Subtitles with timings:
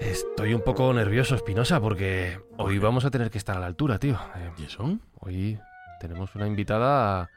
[0.00, 3.98] Estoy un poco nervioso, Espinosa, porque hoy vamos a tener que estar a la altura,
[3.98, 4.14] tío.
[4.36, 4.98] Eh, ¿Y eso?
[5.20, 5.58] Hoy
[6.00, 7.30] tenemos una invitada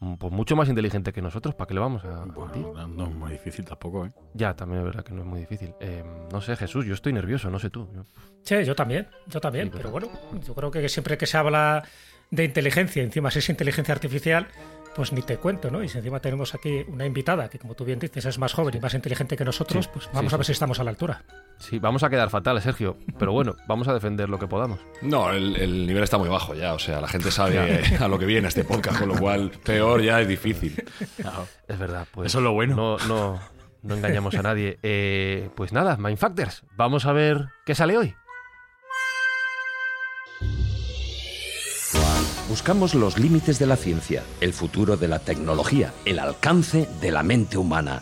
[0.00, 1.54] mm, pues mucho más inteligente que nosotros.
[1.54, 2.24] ¿Para qué le vamos a?
[2.24, 4.10] Bueno, no es muy difícil tampoco, ¿eh?
[4.34, 5.72] Ya, también es verdad que no es muy difícil.
[5.80, 7.88] Eh, no sé, Jesús, yo estoy nervioso, no sé tú.
[7.94, 8.04] Yo-
[8.42, 9.66] Sí, yo también, yo también.
[9.66, 11.84] Sí, pero pero- bueno, yo creo que siempre que se habla
[12.30, 14.48] de inteligencia, encima si es inteligencia artificial,
[14.94, 15.82] pues ni te cuento, ¿no?
[15.82, 18.76] Y si encima tenemos aquí una invitada que, como tú bien dices, es más joven
[18.76, 20.38] y más inteligente que nosotros, Sí, pues sí, vamos a sí.
[20.38, 21.22] ver si estamos a la altura.
[21.58, 22.96] Sí, vamos a quedar fatales, Sergio.
[23.18, 24.78] Pero bueno, vamos a defender lo que podamos.
[25.02, 26.74] No, el, el nivel está muy bajo ya.
[26.74, 30.02] O sea, la gente sabe a lo que viene este podcast, con lo cual peor
[30.02, 30.82] ya es difícil.
[31.66, 32.26] Es verdad, pues.
[32.26, 32.76] Eso es lo bueno.
[32.76, 33.40] No, no,
[33.82, 34.78] no engañamos a nadie.
[34.82, 36.64] Eh, pues nada, Mindfactors.
[36.76, 38.14] Vamos a ver qué sale hoy.
[42.48, 47.22] Buscamos los límites de la ciencia, el futuro de la tecnología, el alcance de la
[47.22, 48.00] mente humana.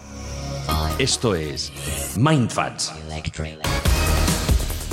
[0.98, 1.72] Esto es
[2.16, 2.92] Mindfacts.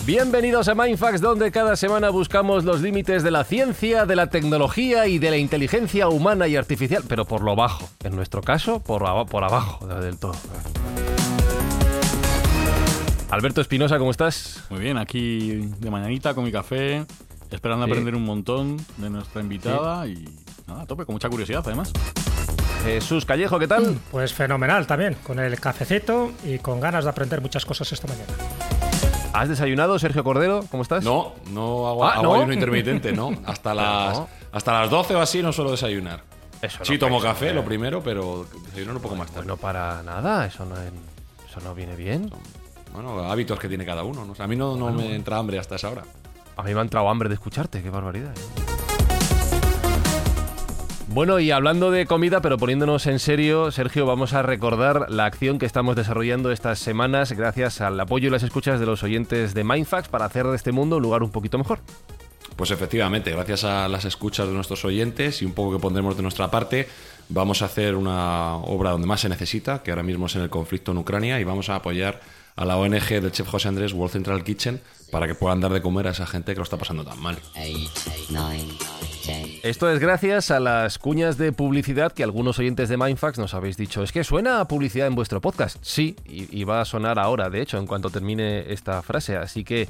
[0.08, 5.06] Bienvenidos a Mindfax, donde cada semana buscamos los límites de la ciencia, de la tecnología
[5.06, 7.88] y de la inteligencia humana y artificial, pero por lo bajo.
[8.04, 10.34] En nuestro caso, por, por abajo del todo.
[13.30, 14.64] Alberto Espinosa, ¿cómo estás?
[14.70, 17.06] Muy bien, aquí de mañanita con mi café,
[17.54, 17.92] esperando Sí.
[17.92, 20.28] aprender un montón de nuestra invitada y
[20.68, 21.92] nada, a tope, con mucha curiosidad además.
[22.84, 23.98] Jesús Callejo, ¿qué tal?
[24.12, 28.34] Pues fenomenal también, con el cafecito y con ganas de aprender muchas cosas esta mañana.
[29.32, 30.66] ¿Has desayunado, Sergio Cordero?
[30.70, 31.04] ¿Cómo estás?
[31.04, 32.36] No, no hago, Ah, hago ¿no?
[32.36, 33.32] ayuno intermitente, ¿no.
[33.46, 34.28] Hasta las, no.
[34.52, 36.24] hasta las 12 o así no suelo desayunar.
[36.62, 39.42] Eso no sí, tomo café lo primero, pero desayunar un poco más tarde.
[39.48, 42.30] Bueno, para nada, eso no, eso no viene bien.
[42.94, 44.24] Bueno, hábitos que tiene cada uno.
[44.24, 44.34] ¿no?
[44.34, 46.04] O sea, a mí no, no me entra hambre hasta esa hora.
[46.56, 48.34] A mí me ha entrado hambre de escucharte, qué barbaridad.
[51.08, 55.60] Bueno, y hablando de comida, pero poniéndonos en serio, Sergio, vamos a recordar la acción
[55.60, 59.64] que estamos desarrollando estas semanas gracias al apoyo y las escuchas de los oyentes de
[59.64, 61.82] Mindfax para hacer de este mundo un lugar un poquito mejor.
[62.56, 66.24] Pues efectivamente, gracias a las escuchas de nuestros oyentes y un poco que pondremos de
[66.24, 66.88] nuestra parte,
[67.30, 70.50] vamos a hacer una obra donde más se necesita, que ahora mismo es en el
[70.50, 72.22] conflicto en Ucrania, y vamos a apoyar
[72.56, 74.82] a la ONG del chef José Andrés World Central Kitchen
[75.14, 77.38] para que puedan dar de comer a esa gente que lo está pasando tan mal.
[79.62, 83.78] Esto es gracias a las cuñas de publicidad que algunos oyentes de Mindfax nos habéis
[83.78, 84.02] dicho.
[84.02, 85.78] Es que suena a publicidad en vuestro podcast.
[85.84, 89.38] Sí, y, y va a sonar ahora, de hecho, en cuanto termine esta frase.
[89.38, 89.88] Así que,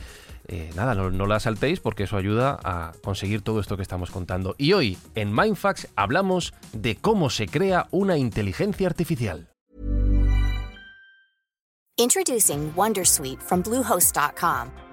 [0.49, 4.11] eh, nada, no, no la saltéis porque eso ayuda a conseguir todo esto que estamos
[4.11, 4.55] contando.
[4.57, 9.47] Y hoy, en Mindfax, hablamos de cómo se crea una inteligencia artificial.
[11.97, 14.92] Introducing Wondersuite from Bluehost.com.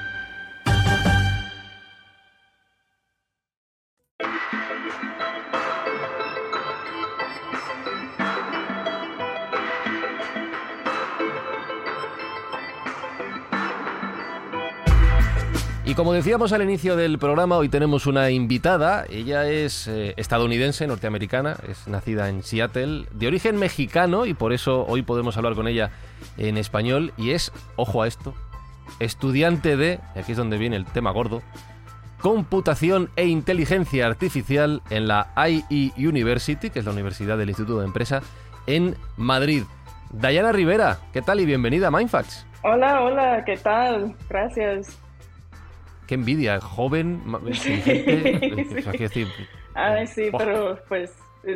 [15.91, 19.03] Y como decíamos al inicio del programa, hoy tenemos una invitada.
[19.09, 24.85] Ella es eh, estadounidense, norteamericana, es nacida en Seattle, de origen mexicano y por eso
[24.87, 25.91] hoy podemos hablar con ella
[26.37, 27.11] en español.
[27.17, 28.33] Y es, ojo a esto,
[29.01, 31.41] estudiante de, y aquí es donde viene el tema gordo,
[32.21, 37.87] computación e inteligencia artificial en la IE University, que es la Universidad del Instituto de
[37.87, 38.21] Empresa,
[38.65, 39.63] en Madrid.
[40.09, 42.47] Dayana Rivera, ¿qué tal y bienvenida a Mindfacts?
[42.63, 44.15] Hola, hola, ¿qué tal?
[44.29, 45.01] Gracias
[46.11, 47.23] qué envidia, joven,
[47.53, 47.81] sí,
[49.73, 51.13] Ay, sí pero pues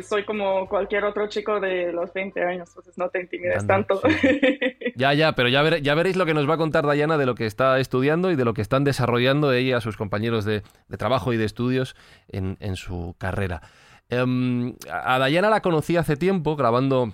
[0.08, 4.00] soy como cualquier otro chico de los 20 años, entonces no te intimides tanto.
[4.96, 7.34] ya, ya, pero ya, ya veréis lo que nos va a contar Dayana de lo
[7.34, 10.62] que está estudiando y de lo que están desarrollando ella, sus compañeros de,
[10.96, 11.94] trabajo y de estudios
[12.28, 13.60] en, su carrera.
[14.08, 17.12] Em, a Dayana la conocí hace tiempo grabando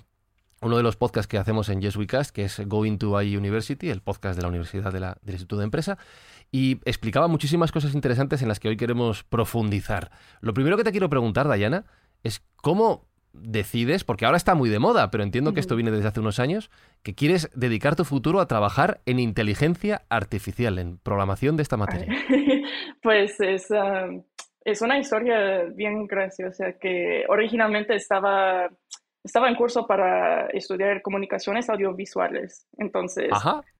[0.61, 3.35] uno de los podcasts que hacemos en Yes We Cast, que es Going to I
[3.35, 5.97] University, el podcast de la Universidad del Instituto de Empresa
[6.53, 10.11] y explicaba muchísimas cosas interesantes en las que hoy queremos profundizar.
[10.39, 11.83] Lo primero que te quiero preguntar, Dayana,
[12.21, 16.09] es cómo decides, porque ahora está muy de moda, pero entiendo que esto viene desde
[16.09, 16.69] hace unos años,
[17.01, 22.07] que quieres dedicar tu futuro a trabajar en inteligencia artificial, en programación de esta materia.
[23.01, 24.07] Pues es, ah,
[24.63, 28.69] es una historia bien graciosa que originalmente estaba
[29.23, 32.67] estaba en curso para estudiar comunicaciones audiovisuales.
[32.77, 33.31] Entonces,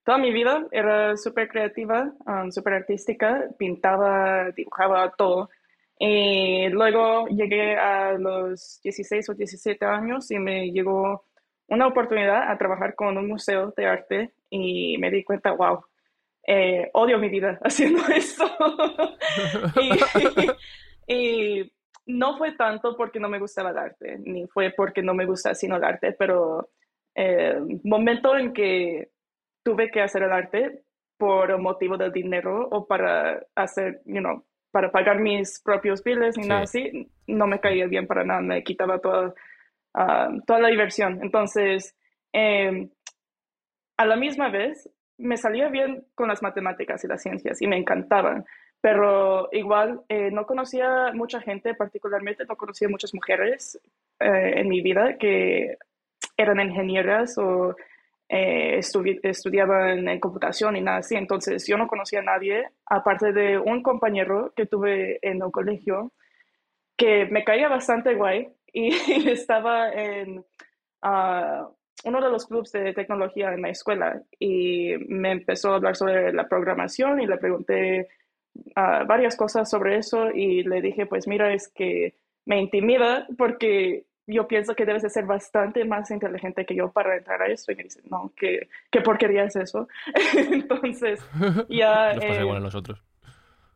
[0.03, 5.49] toda mi vida era súper creativa, um, súper artística, pintaba, dibujaba todo.
[5.99, 11.25] Y luego llegué a los 16 o 17 años y me llegó
[11.67, 15.83] una oportunidad a trabajar con un museo de arte y me di cuenta, wow,
[16.47, 18.45] eh, odio mi vida haciendo esto.
[21.07, 21.69] y
[22.05, 25.55] no fue tanto porque no me gustaba el arte, ni fue porque no me gusta
[25.55, 26.69] sino el arte, pero
[27.15, 29.11] el eh, momento en que
[29.63, 30.83] tuve que hacer el arte
[31.17, 36.47] por motivo del dinero o para hacer, you know, para pagar mis propios biles ni
[36.47, 39.33] nada así, no me caía bien para nada, me quitaba toda,
[39.93, 41.19] ah, toda la diversión.
[41.21, 41.95] Entonces,
[42.33, 42.89] em,
[43.97, 47.77] a la misma vez, me salía bien con las matemáticas y las ciencias y me
[47.77, 48.45] encantaban,
[48.83, 53.79] pero igual eh, no conocía mucha gente, particularmente no conocía muchas mujeres
[54.19, 55.77] eh, en mi vida que
[56.35, 57.77] eran ingenieras o
[58.27, 58.81] eh,
[59.23, 61.15] estudiaban en computación y nada así.
[61.15, 66.11] Entonces yo no conocía a nadie, aparte de un compañero que tuve en el colegio,
[66.97, 68.89] que me caía bastante guay y
[69.29, 70.43] estaba en
[71.03, 71.69] ah,
[72.03, 76.33] uno de los clubes de tecnología en la escuela y me empezó a hablar sobre
[76.33, 78.09] la programación y le pregunté
[78.75, 82.15] varias cosas sobre eso y le dije, pues mira, es que
[82.45, 87.17] me intimida porque yo pienso que debes de ser bastante más inteligente que yo para
[87.17, 87.71] entrar a esto.
[87.71, 89.87] Y me dice, no, ¿qué, qué porquería es eso?
[90.51, 91.19] entonces,
[91.69, 92.13] ya...
[92.13, 93.03] Nos pasa igual a eh, nosotros.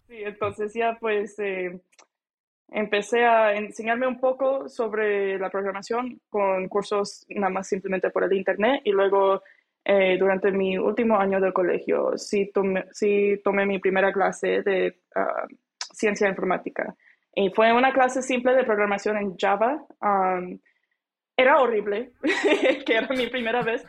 [0.07, 1.81] Sí, entonces ya pues eh,
[2.69, 8.33] empecé a enseñarme un poco sobre la programación con cursos nada más simplemente por el
[8.33, 9.41] internet y luego
[9.89, 14.99] eh, durante mi último año del colegio sí tomé, sí tomé mi primera clase de
[15.15, 15.47] ah,
[15.93, 16.93] ciencia informática.
[17.33, 19.81] Y fue una clase simple de programación en Java.
[21.37, 22.11] era horrible,
[22.85, 23.85] que era mi primera vez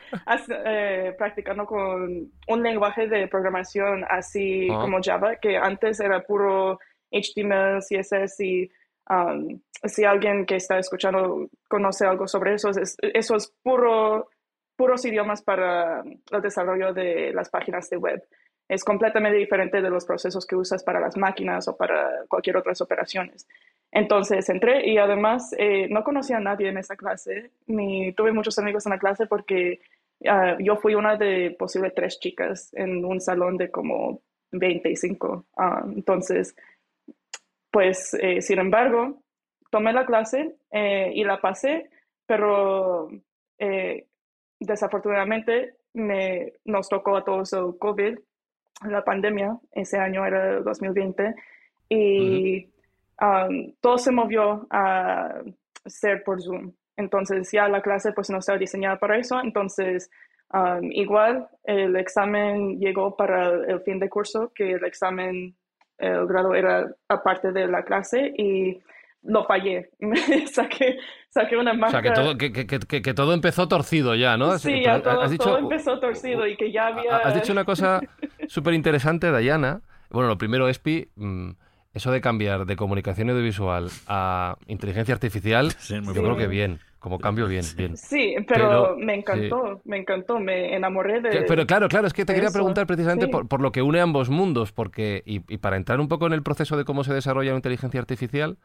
[0.65, 4.79] eh, practicando con un lenguaje de programación así ah.
[4.83, 6.79] como Java, que antes era puro
[7.11, 8.71] HTML, CSS y
[9.83, 14.29] si alguien que está escuchando conoce algo sobre eso, eso es puro
[14.78, 18.23] puros idiomas para el desarrollo de las páginas de web.
[18.68, 22.80] Es completamente diferente de los procesos que usas para las máquinas o para cualquier otras
[22.80, 23.49] operaciones.
[23.90, 28.56] Entonces entré y además eh, no conocía a nadie en esa clase, ni tuve muchos
[28.61, 29.80] amigos en la clase porque
[30.26, 35.47] ah, yo fui una de posible tres chicas en un salón de como 25.
[35.56, 36.54] Ah, entonces,
[37.73, 39.25] pues, eh, sin embargo,
[39.73, 41.90] tomé la clase eh, y la pasé,
[42.26, 43.08] pero
[44.61, 48.19] desafortunadamente me, nos tocó a todos el COVID,
[48.88, 51.35] la pandemia, ese año era el 2020,
[51.88, 52.67] y
[53.21, 55.41] um, todo se movió a
[55.87, 56.73] ser por Zoom.
[56.97, 60.11] Entonces ya la clase pues no estaba diseñada para eso, entonces
[60.53, 65.57] um, igual el examen llegó para el fin de curso, que el examen,
[65.99, 68.81] el grado era aparte de la clase y
[69.23, 69.91] lo fallé.
[70.53, 70.99] saqué,
[71.42, 71.87] saqué una marca.
[71.87, 74.59] O sea, que todo, que, que, que, todo empezó torcido ya, ¿no?
[74.59, 77.16] Sí, ya todo, has dicho, todo empezó torcido y que ya había...
[77.16, 78.00] Has dicho una cosa
[78.49, 79.80] súper interesante, Dayana.
[80.11, 81.50] Bueno, lo primero, Espi, mm,
[81.95, 86.80] eso de cambiar de comunicación audiovisual a inteligencia artificial, yo creo que bien.
[86.99, 87.97] Como cambio bien, bien.
[87.97, 91.45] Sí, pero, me encantó, me encantó, me enamoré de...
[91.47, 94.73] Pero claro, claro, es que te quería preguntar precisamente por, lo que une ambos mundos,
[94.73, 98.00] porque, y, para entrar un poco en el proceso de cómo se desarrolla la inteligencia
[98.00, 98.59] artificial,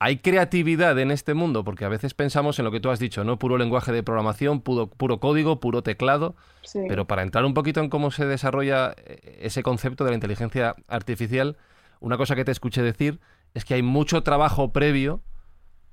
[0.00, 1.62] ¿hay creatividad en este mundo?
[1.62, 3.38] Porque a veces pensamos en lo que tú has dicho, ¿no?
[3.38, 6.34] Puro lenguaje de programación, puro, puro código, puro teclado,
[6.88, 10.74] pero para entrar un poquito en cómo se desarrolla eh, ese concepto de la inteligencia
[10.88, 11.58] artificial,
[12.00, 13.20] una cosa que te escuché decir
[13.52, 15.22] es que hay mucho trabajo previo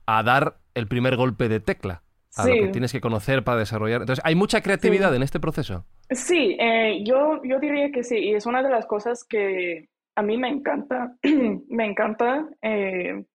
[0.06, 2.04] a dar el primer golpe de tecla,
[2.38, 4.02] a lo que tienes que conocer para desarrollar.
[4.02, 5.86] Entonces, ¿hay mucha creatividad en este proceso?
[6.12, 10.22] Sí, eh, yo, yo diría que sí, y es una de las cosas que a
[10.22, 11.16] mí me encanta,
[11.70, 13.26] me encanta, eh,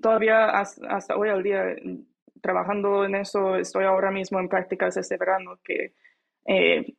[0.00, 1.74] todavía hasta, hoy al día
[2.40, 5.94] trabajando en eso, estoy ahora mismo en prácticas este verano, que
[6.46, 6.94] eh,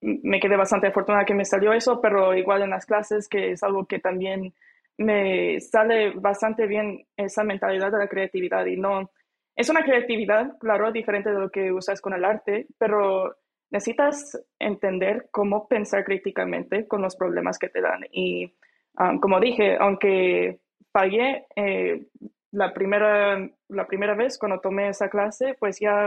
[0.00, 3.62] me quedé bastante afortunada que me salió eso, pero igual en las clases, que es
[3.62, 4.52] algo que también
[4.98, 9.10] me sale bastante bien esa mentalidad de la creatividad y no,
[9.56, 13.36] es una creatividad, claro, diferente de lo que usas con el arte, pero
[13.70, 18.04] necesitas entender cómo pensar críticamente con los problemas que te dan.
[18.10, 18.52] Y
[18.98, 20.60] um, como dije, aunque
[20.92, 22.06] fallé eh,
[22.52, 23.38] la, primera,
[23.68, 26.04] la primera vez cuando tomé esa clase, pues ya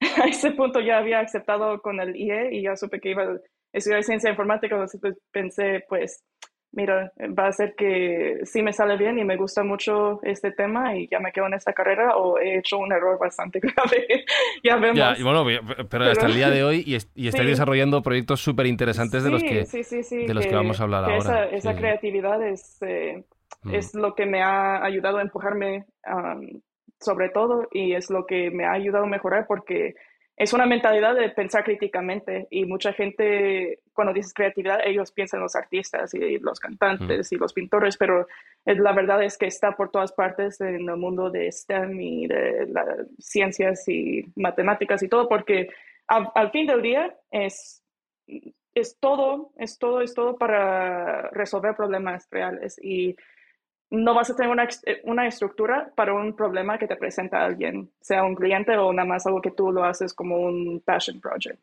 [0.22, 3.38] a ese punto ya había aceptado con el IE y ya supe que iba a
[3.72, 6.24] estudiar ciencia informática, entonces pues pensé, pues
[6.72, 10.96] mira, va a ser que sí me sale bien y me gusta mucho este tema
[10.96, 14.24] y ya me quedo en esta carrera o he hecho un error bastante grave.
[14.62, 14.96] ya vemos.
[14.96, 15.44] Ya, y bueno,
[15.88, 19.64] pero, hasta el día de hoy y, y desarrollando proyectos súper interesantes de los que
[19.64, 21.16] de los que, vamos a hablar ahora.
[21.16, 23.24] Esa, esa creatividad es, eh,
[23.62, 23.74] mm.
[23.74, 25.86] es lo que me ha ayudado a empujarme
[27.00, 29.94] sobre todo y es lo que me ha ayudado a mejorar porque
[30.40, 35.42] es una mentalidad de pensar críticamente y mucha gente cuando dices creatividad ellos piensan en
[35.42, 38.26] los artistas y los cantantes y los pintores, pero
[38.64, 42.66] la verdad es que está por todas partes en el mundo de STEM y de
[42.68, 45.68] las ciencias y matemáticas y todo, porque
[46.06, 47.84] al, fin del día es,
[48.74, 53.14] es todo, es todo, es todo para resolver problemas reales y
[53.90, 57.90] no vas a tener una, eh, una, estructura para un problema que te presenta alguien,
[58.00, 61.58] sea un cliente o nada más algo que tú lo haces como un passion project.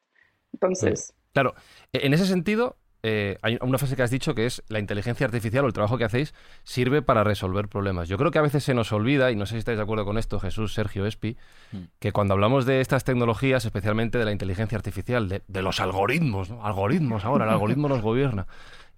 [0.54, 1.14] Entonces...
[1.34, 1.54] Claro,
[1.94, 5.26] e-, en ese sentido, eh, hay una frase que has dicho que es la inteligencia
[5.26, 8.10] artificial o el trabajo que hacéis sirve para resolver problemas.
[8.10, 10.04] Yo creo que a veces se nos olvida, y no sé si estáis de acuerdo
[10.04, 11.38] con esto, Jesús, Sergio, Espi,
[11.72, 11.78] mm.
[12.00, 16.50] que cuando hablamos de estas tecnologías, especialmente de la inteligencia artificial, de, de los algoritmos,
[16.50, 16.66] ¿no?
[16.66, 18.48] algoritmos ahora, el algoritmo nos gobierna,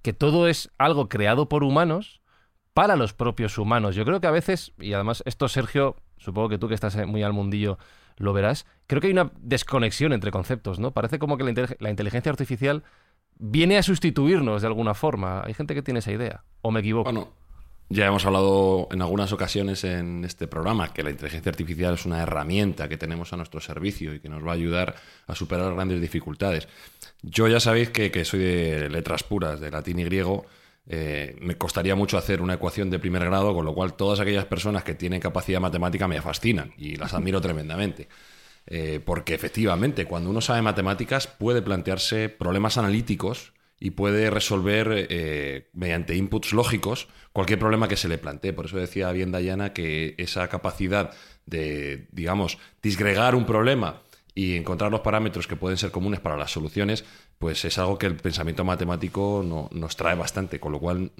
[0.02, 2.19] que todo es algo creado por humanos
[2.80, 3.94] para los propios humanos.
[3.94, 7.24] Yo creo que a veces, y además esto Sergio, supongo que tú que estás muy
[7.24, 7.78] al mundillo
[8.16, 10.92] lo verás, creo que hay una desconexión entre conceptos, ¿no?
[10.92, 11.44] Parece como que
[11.78, 12.86] la, inteligencia artificial
[13.38, 15.44] viene a sustituirnos de alguna forma.
[15.44, 17.12] Hay gente que tiene esa idea, o me equivoco.
[17.12, 17.34] Bueno,
[17.90, 22.22] ya hemos hablado en algunas ocasiones en este programa que la inteligencia artificial es una
[22.22, 24.96] herramienta que tenemos a nuestro servicio y que nos va a ayudar
[25.28, 26.70] a superar grandes dificultades.
[27.24, 30.46] Yo ya sabéis que soy de letras puras, de latín y griego,
[30.91, 34.46] eh, me costaría mucho hacer una ecuación de primer grado, con lo cual todas aquellas
[34.46, 38.10] personas que tienen capacidad matemática me fascinan y las admiro tremendamente.
[38.65, 45.69] Eh, porque efectivamente, cuando uno sabe matemáticas puede plantearse problemas analíticos y puede resolver eh,
[45.74, 48.53] mediante inputs lógicos cualquier problema que se le plantee.
[48.53, 51.12] Por eso decía bien Dayana que esa capacidad
[51.46, 54.01] de, digamos, disgregar un problema
[54.36, 57.05] y encontrar los parámetros que pueden ser comunes para las soluciones,
[57.39, 60.60] pues es algo que el pensamiento matemático no, nos trae bastante.
[60.60, 61.12] Con lo cual,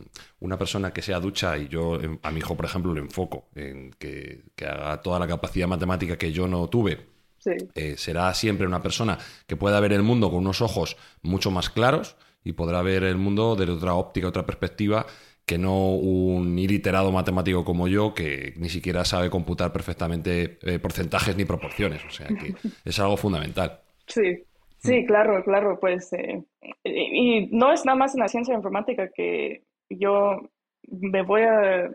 [0.42, 3.48] una persona que sea ducha, y yo em, a mi hijo, por ejemplo, le enfoco
[3.56, 7.08] en que, haga toda la capacidad matemática que yo no tuve,
[7.46, 11.70] eh, será siempre una persona que pueda ver el mundo con unos ojos mucho más
[11.70, 15.06] claros y podrá ver el mundo desde otra óptica, otra perspectiva
[15.46, 21.36] que no un iliterado matemático como yo que ni siquiera sabe computar perfectamente eh, porcentajes
[21.38, 22.04] ni proporciones.
[22.06, 23.80] O sea que es algo fundamental.
[24.06, 24.44] Sí,
[24.80, 25.80] sí, claro, claro.
[25.80, 26.44] Pues, eh,
[26.84, 30.50] y no es nada más en la ciencia informática que yo
[30.84, 31.90] me voy a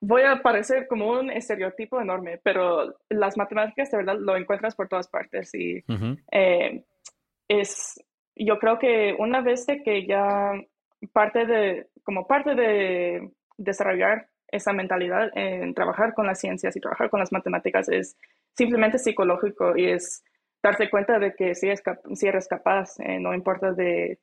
[0.00, 4.88] voy a parecer como un estereotipo enorme, pero las matemáticas de verdad lo encuentras por
[4.88, 5.82] todas partes y
[6.30, 6.84] eh,
[7.48, 8.02] es,
[8.36, 10.52] yo creo que una vez de que ya
[11.12, 17.08] parte de, como parte de desarrollar esa mentalidad en trabajar con las ciencias y trabajar
[17.08, 18.18] con las matemáticas es
[18.54, 20.22] simplemente psicológico y es
[20.62, 21.82] darte cuenta de que si, es,
[22.14, 24.18] si eres capaz, eh, no importa de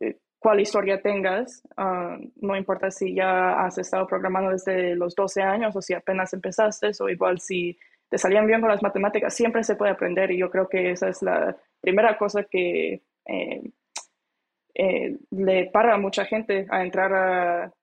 [0.00, 5.42] eh, cuál historia tengas, ah, no importa si ya has estado programando desde los 12
[5.42, 7.78] años o si apenas empezaste o igual si
[8.08, 11.08] te salían bien con las matemáticas, siempre se puede aprender y yo creo que esa
[11.08, 13.62] es la primera cosa que eh,
[14.74, 17.12] eh, le para a mucha gente a entrar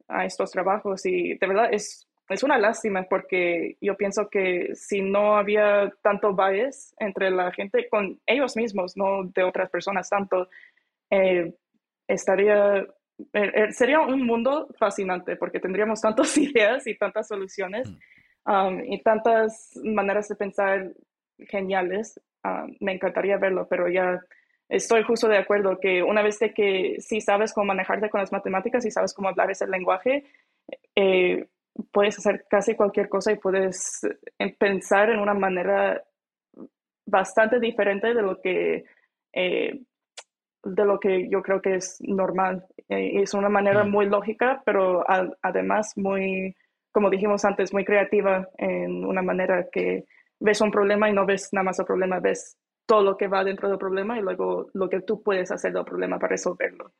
[0.07, 5.01] a, estos trabajos y de verdad es es una lástima porque yo pienso que si
[5.01, 10.49] no había tanto bias entre la gente con ellos mismos, no de otras personas tanto,
[11.09, 11.53] eh,
[12.07, 12.77] estaría,
[13.33, 18.51] eh, eh, sería un mundo fascinante porque tendríamos tantas ideas y tantas soluciones mm.
[18.51, 20.91] um, y tantas maneras de pensar
[21.37, 22.19] geniales.
[22.43, 24.19] Um, me encantaría verlo, pero ya
[24.71, 28.31] estoy justo de acuerdo que una vez de que si sabes cómo manejarte con las
[28.31, 30.23] matemáticas y sabes cómo hablar ese lenguaje,
[30.95, 31.45] eh,
[31.91, 34.01] puedes hacer casi cualquier cosa y puedes
[34.39, 36.01] eh, pensar en una manera
[37.05, 38.85] bastante diferente de lo que
[39.33, 39.81] eh,
[40.63, 42.65] de lo que yo creo que es normal.
[42.87, 45.03] es una manera muy lógica, pero
[45.41, 46.55] además muy,
[46.91, 50.05] como dijimos antes, muy creativa en una manera que
[50.39, 53.43] ves un problema y no ves nada más el problema, ves todo lo que va
[53.43, 56.91] dentro del problema y luego lo que tú puedes hacer del problema para resolverlo.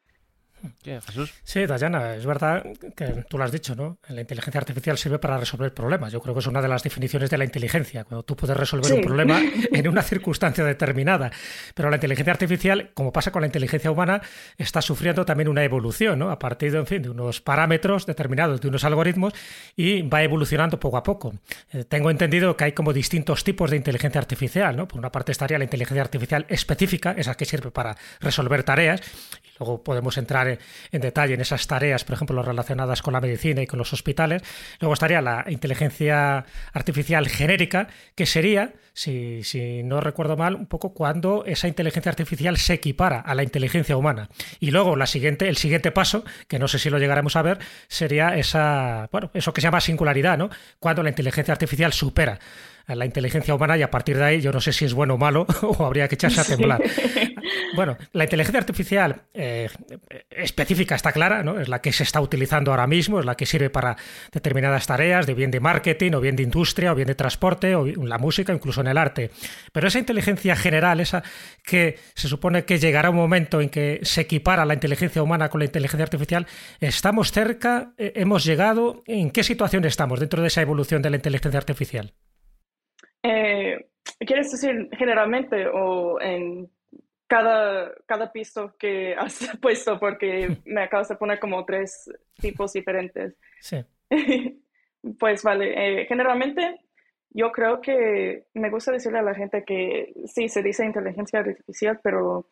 [1.44, 2.64] Sí, Dayana, es verdad
[2.96, 3.98] que tú lo has dicho, ¿no?
[4.10, 6.12] La inteligencia artificial sirve para resolver problemas.
[6.12, 8.94] Yo creo que es una de las definiciones de la inteligencia, cuando tú puedes resolver
[8.94, 9.42] un problema
[9.72, 11.32] en una circunstancia determinada.
[11.74, 14.22] Pero la inteligencia artificial, como pasa con la inteligencia humana,
[14.58, 16.32] está sufriendo también una evolución, ¿no?
[16.32, 19.34] A partir de, en fin, de unos parámetros determinados, de unos algoritmos,
[19.76, 21.34] y va evolucionando poco a poco.
[21.72, 24.88] Eh, tengo entendido que hay como distintos tipos de inteligencia artificial, ¿no?
[24.88, 29.02] Por una parte estaría la inteligencia artificial específica, esa que sirve para resolver tareas,
[29.44, 30.51] y luego podemos entrar en,
[30.92, 34.42] detalle en esas tareas, por ejemplo, relacionadas con la medicina y con los hospitales.
[34.80, 40.94] Luego estaría la inteligencia artificial genérica, que sería, si, si no recuerdo mal, un poco
[40.94, 44.30] cuando esa inteligencia artificial se equipara a la inteligencia humana.
[44.60, 47.60] Y luego la siguiente, el siguiente paso, que no sé si lo llegaremos a ver,
[47.88, 50.50] sería esa, bueno, eso que se llama singularidad, ¿no?
[50.80, 52.40] Cuando la inteligencia artificial supera
[52.88, 55.18] la inteligencia humana y a partir de ahí yo no sé si es bueno o
[55.18, 56.82] malo o habría que echarse a temblar.
[57.76, 59.70] Bueno, la inteligencia artificial eh,
[60.30, 61.60] específica está clara, ¿no?
[61.60, 63.98] Es la que se está utilizando ahora mismo, es la que sirve para
[64.32, 67.86] determinadas tareas, de bien de marketing, o bien de industria, o bien de transporte, o
[67.86, 69.32] la música, incluso en el arte.
[69.72, 71.24] Pero esa inteligencia general, esa
[71.64, 75.60] que se supone que llegará un momento en que se equipara la inteligencia humana con
[75.60, 76.48] la inteligencia artificial,
[76.80, 77.94] ¿estamos cerca?
[77.98, 79.04] Eh, ¿Hemos llegado?
[79.06, 82.14] ¿En qué situación estamos dentro de esa evolución de la inteligencia artificial?
[83.24, 83.88] Eh,
[84.20, 86.70] ¿Quieres decir generalmente o en
[87.28, 90.00] cada, cada piso que has puesto?
[90.00, 93.36] Porque me acabas de poner como tres tipos diferentes.
[93.60, 93.84] Sí.
[95.20, 96.80] pues vale, eh, generalmente
[97.34, 102.00] yo creo que me gusta decirle a la gente que sí, se dice inteligencia artificial,
[102.04, 102.50] pero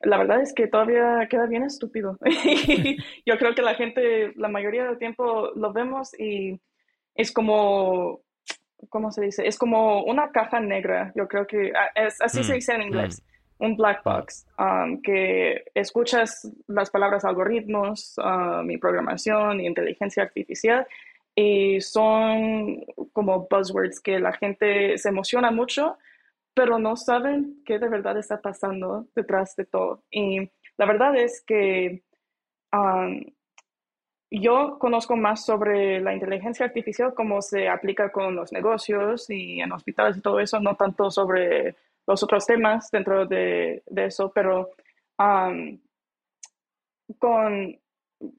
[0.00, 2.18] la verdad es que todavía queda bien estúpido.
[3.26, 6.60] yo creo que la gente, la mayoría del tiempo lo vemos y
[7.14, 8.22] es como
[8.88, 9.46] ¿cómo se dice?
[9.46, 12.82] Es como una caja negra, yo creo que ah, es, así se mm, dice en
[12.82, 13.22] inglés,
[13.58, 13.64] mm.
[13.64, 20.86] un black box, um, que escuchas las palabras algoritmos, um, y programación y inteligencia artificial
[21.34, 25.96] y son como buzzwords que la gente se emociona mucho,
[26.54, 30.04] pero no saben qué de verdad está pasando detrás de todo.
[30.10, 32.02] Y la verdad es que
[32.72, 33.22] um,
[34.40, 39.72] yo conozco más sobre la inteligencia artificial, cómo se aplica con los negocios y en
[39.72, 44.70] hospitales y todo eso, no tanto sobre los otros temas dentro de, eso, pero
[47.18, 47.78] con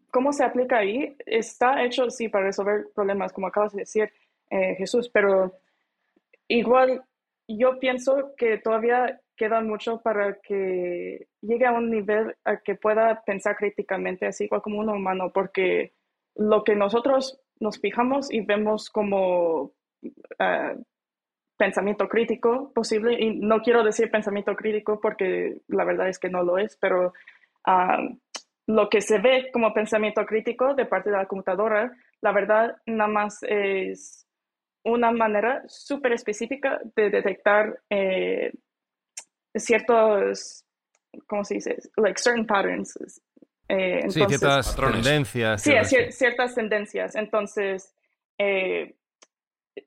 [0.09, 4.11] cómo se aplica ahí, está hecho, sí, para resolver problemas, como acabas de decir,
[4.49, 5.59] eh, Jesús, pero
[6.47, 7.03] igual
[7.47, 13.23] yo pienso que todavía queda mucho para que llegue a un nivel a que pueda
[13.25, 15.93] pensar críticamente, así igual como un humano, porque
[16.35, 19.73] lo que nosotros nos fijamos y vemos como
[20.39, 20.73] ah,
[21.57, 26.43] pensamiento crítico posible, y no quiero decir pensamiento crítico porque la verdad es que no
[26.43, 27.13] lo es, pero
[27.65, 27.99] ah,
[28.67, 33.09] lo que se ve como pensamiento crítico de parte de la computadora, la verdad nada
[33.09, 34.27] más es
[34.83, 38.51] una manera súper específica de detectar eh,
[39.55, 40.65] ciertos,
[41.27, 41.77] ¿cómo se dice?
[41.97, 42.97] Like certain patterns.
[43.67, 45.61] Eh, sí, ciertas tendencias.
[45.61, 45.71] Sí,
[46.11, 47.15] ciertas tendencias.
[47.15, 47.93] Entonces,
[48.37, 48.95] eh,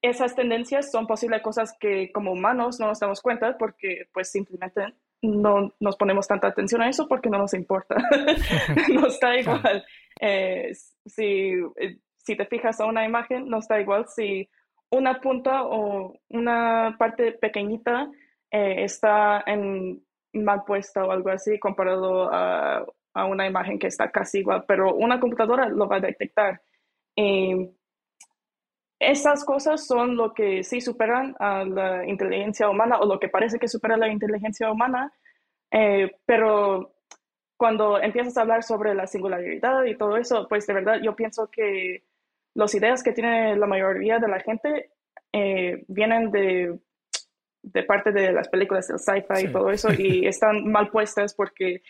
[0.02, 4.94] esas tendencias son posibles cosas que como humanos no nos damos cuenta porque pues simplemente
[5.22, 7.96] no nos ponemos tanta atención a eso porque no nos importa.
[8.92, 9.85] no está igual.
[10.20, 10.72] Eh,
[11.05, 11.52] si,
[12.16, 14.48] si te fijas a una imagen, no está igual si
[14.90, 18.09] una punta o una parte pequeñita
[18.50, 24.11] eh, está en mal puesta o algo así comparado a, a, una imagen que está
[24.11, 26.61] casi igual, pero una computadora lo va a detectar.
[27.14, 27.70] Y
[28.98, 33.59] esas cosas son lo que sí superan a la inteligencia humana o lo que parece
[33.59, 35.12] que supera la inteligencia humana,
[35.70, 36.94] eh, pero
[37.56, 41.50] cuando empiezas a hablar sobre la singularidad y todo eso, pues de verdad yo pienso
[41.50, 42.04] que
[42.54, 44.90] las ideas que tiene la mayoría de la gente
[45.32, 46.78] eh, vienen de,
[47.72, 51.83] de parte de las películas del sci-fi y todo eso y están mal puestas porque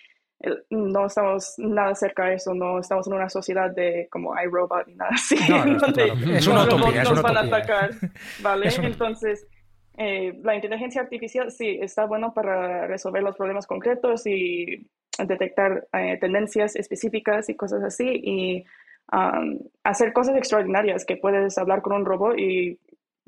[0.70, 4.94] no estamos nada cerca de eso, no estamos en una sociedad de como iRobot ni
[4.94, 5.36] nada así.
[5.36, 7.90] es una utopía, nos van a atacar,
[8.42, 8.68] ¿vale?
[8.82, 9.46] Entonces,
[9.96, 14.86] eh, la inteligencia artificial sí está bueno para resolver los problemas concretos y
[15.18, 18.64] detectar eh, tendencias específicas y cosas así y
[19.12, 22.78] um, hacer cosas extraordinarias que puedes hablar con un robot y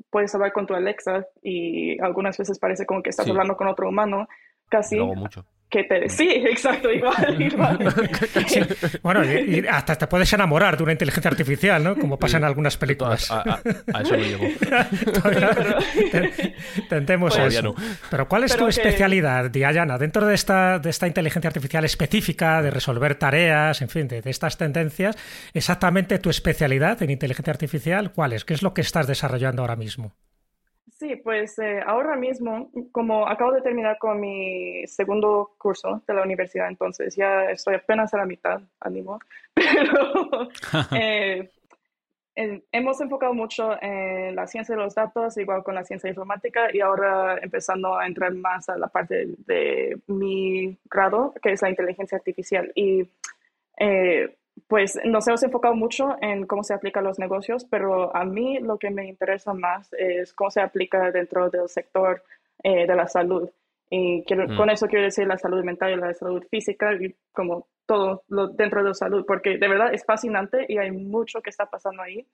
[0.09, 3.89] puedes hablar con tu Alexa y algunas veces parece como que estás hablando con otro
[3.89, 4.27] humano,
[4.69, 4.99] casi.
[4.99, 6.09] mucho que te...
[6.09, 7.93] Sí, exacto, igual, igual.
[9.03, 11.95] Bueno, y, hasta te puedes enamorar de una inteligencia artificial, ¿no?
[11.95, 13.29] Como pasa en algunas películas.
[13.31, 13.61] A,
[14.01, 14.45] eso no llego.
[16.89, 17.75] Tentemos eso.
[18.09, 22.71] Pero ¿cuál es tu especialidad, Diana, dentro de esta, de esta inteligencia artificial específica, de
[22.71, 25.15] resolver tareas, en fin, de, de estas tendencias?
[25.53, 28.45] Exactamente tu especialidad en inteligencia artificial, ¿cuál es?
[28.45, 30.15] ¿Qué es lo que estás desarrollando ahora mismo?
[30.99, 36.23] Sí, pues eh, ahora mismo, como acabo de terminar con mi segundo curso de la
[36.23, 39.17] universidad, entonces ya estoy apenas a la mitad, ánimo,
[39.53, 40.49] pero
[40.91, 41.49] eh,
[42.35, 46.81] hemos enfocado mucho en la ciencia de los datos, igual con la ciencia informática, y
[46.81, 52.17] ahora empezando a entrar más a la parte de, mi grado, que es la inteligencia
[52.17, 52.73] artificial.
[52.75, 53.07] Y
[53.77, 54.35] eh,
[54.67, 58.59] pues nos hemos enfocado mucho en cómo se aplica a los negocios, pero a mí
[58.59, 62.23] lo que me interesa más es cómo se aplica dentro del sector
[62.63, 63.49] eh, de la salud.
[63.89, 64.57] Y mm.
[64.57, 68.47] con eso quiero decir la salud mental y la salud física y como todo lo
[68.49, 72.03] dentro de la salud, porque de verdad es fascinante y hay mucho que está pasando
[72.03, 72.25] ahí.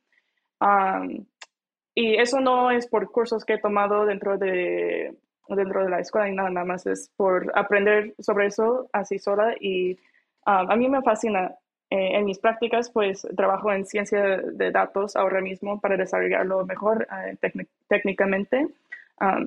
[1.93, 5.15] y eso no es por cursos que he tomado dentro de,
[5.47, 9.55] dentro de la escuela y nada, nada más, es por aprender sobre eso así sola
[9.59, 9.97] y
[10.45, 11.55] a mí me fascina
[11.91, 17.07] eh, en mis prácticas, pues trabajo en ciencia de datos ahora mismo para desarrollarlo mejor
[17.11, 17.53] eh,
[17.87, 18.67] técnicamente.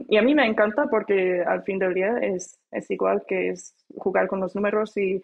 [0.08, 3.74] Y a mí me encanta porque al fin del día es, es igual que es
[3.98, 5.20] jugar con los números y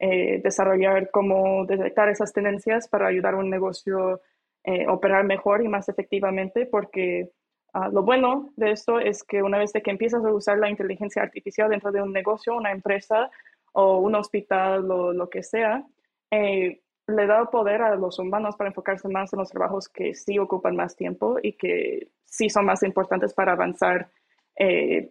[0.00, 4.20] eh, desarrollar cómo detectar esas tendencias para ayudar a un negocio
[4.66, 7.28] a operar mejor y más efectivamente porque
[7.74, 11.20] uh, lo bueno de esto es que una vez que empiezas a usar la inteligencia
[11.20, 13.30] artificial dentro de un negocio, una empresa
[13.72, 15.84] o un hospital o lo que sea,
[16.30, 20.38] eh, le da poder a los humanos para enfocarse más en los trabajos que sí
[20.38, 24.08] ocupan más tiempo y que sí son más importantes para avanzar
[24.56, 25.10] eh,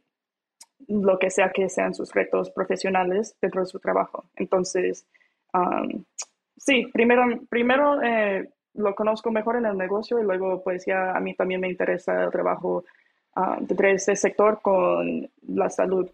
[0.87, 4.25] lo que sea que sean sus retos profesionales dentro de su trabajo.
[4.35, 5.05] Entonces,
[5.53, 6.03] um,
[6.57, 11.19] sí, primero, primero eh, lo conozco mejor en el negocio y luego pues ya a
[11.19, 12.83] mí también me interesa el trabajo
[13.35, 16.09] uh, de ese sector con la salud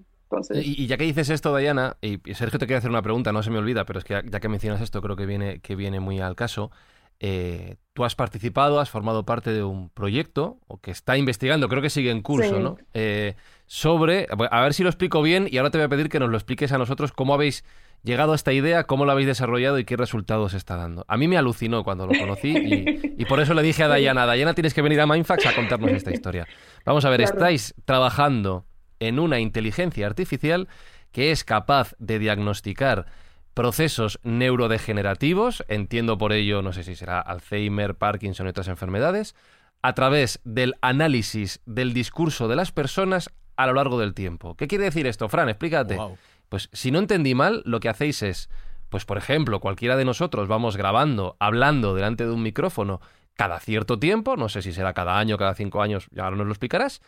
[0.54, 3.50] y, ya que dices esto, Diana, y Sergio te quiere hacer una pregunta, no se
[3.50, 6.20] me olvida, pero es que ya, que mencionas esto, creo que viene, que viene muy
[6.20, 6.72] al caso.
[7.20, 11.82] Eh, tú has participado, has formado parte de un proyecto, o que está investigando, creo
[11.82, 12.78] que sigue en curso, ¿no?
[12.94, 16.20] Eh, sobre, a ver si lo explico bien, y ahora te voy a pedir que
[16.20, 17.64] nos lo expliques a nosotros cómo habéis
[18.04, 21.06] llegado a esta idea, cómo lo habéis desarrollado y qué resultados está dando.
[21.08, 22.56] A mí me alucinó cuando lo conocí
[23.18, 25.92] y, por eso le dije a Diana, Diana tienes que venir a Mindfax a contarnos
[25.92, 26.48] esta historia.
[26.86, 28.66] Vamos a ver, estáis trabajando
[29.00, 30.68] en una inteligencia artificial
[31.12, 33.08] que es capaz de diagnosticar
[33.54, 39.36] procesos neurodegenerativos, entiendo por ello, no sé si será Alzheimer, Parkinson y otras enfermedades,
[39.82, 44.56] a través del análisis del discurso de las personas a lo largo del tiempo.
[44.56, 45.50] ¿Qué quiere decir esto, Fran?
[45.50, 45.98] Explícate.
[46.48, 48.50] Pues si no entendí mal, lo que hacéis es,
[48.90, 53.02] pues por ejemplo, cualquiera de nosotros vamos grabando, hablando delante de un micrófono
[53.36, 56.48] cada cierto tiempo, no sé si será cada año, cada cinco años, ya ahora nos
[56.48, 57.02] lo explicarás,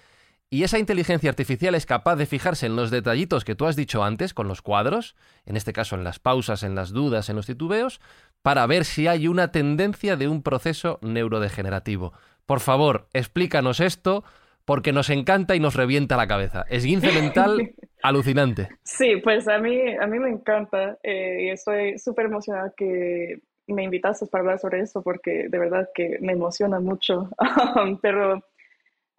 [0.54, 4.04] y esa inteligencia artificial es capaz de fijarse en los detallitos que tú has dicho
[4.04, 7.46] antes, con los cuadros, en este caso en las pausas, en las dudas, en los
[7.46, 8.02] titubeos,
[8.42, 12.12] para ver si hay una tendencia de un proceso neurodegenerativo.
[12.46, 14.26] Por favor, explícanos esto,
[14.66, 16.66] porque nos encanta y nos revienta la cabeza.
[16.70, 17.72] Esguince mental
[18.04, 18.68] alucinante.
[18.84, 23.84] Sí, pues a mí, a mí me encanta eh, y estoy súper emocionada que me
[23.84, 27.30] invitaste para hablar sobre eso porque de verdad que me emociona mucho.
[28.02, 28.44] Pero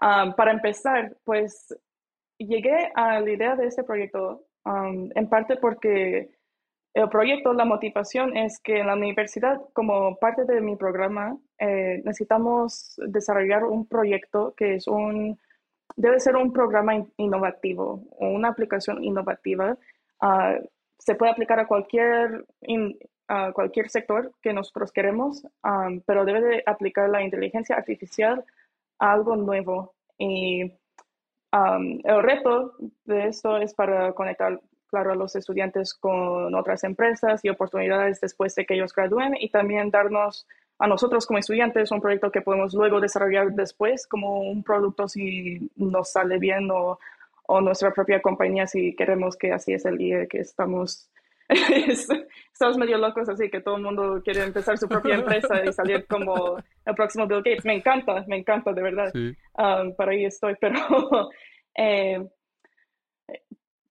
[0.03, 1.73] Um, para empezar, pues
[2.37, 6.29] llegué a la idea de este proyecto um, en parte porque
[6.95, 12.03] el proyecto, la motivación es que en la universidad, como parte de mi programa, eh,
[12.05, 15.39] necesitamos desarrollar un proyecto que es un,
[15.95, 19.79] debe ser un programa innovativo o una aplicación innovativa.
[20.21, 20.67] Uh,
[20.99, 22.45] se puede aplicar a cualquier,
[23.29, 28.45] a cualquier sector que nosotros queremos, um, pero debe de aplicar la inteligencia artificial
[29.03, 29.95] algo nuevo.
[30.19, 30.63] Y
[31.53, 37.51] el reto de esto es para conectar, claro, a los estudiantes con otras empresas y
[37.51, 40.47] oportunidades después de que ellos gradúen y también darnos
[40.79, 45.71] a nosotros como estudiantes un proyecto que podemos luego desarrollar después como un producto si
[45.77, 46.99] nos sale bien o,
[47.47, 51.12] o nuestra propia compañía si queremos que así es el día que estamos
[52.53, 56.07] estamos medio locos así que todo el mundo quiere empezar su propia empresa y salir
[56.07, 57.65] como el próximo Bill Gates.
[57.65, 59.13] Me encanta, me encanta, de verdad.
[59.15, 60.79] Um, para ahí estoy, pero
[61.77, 62.25] eh,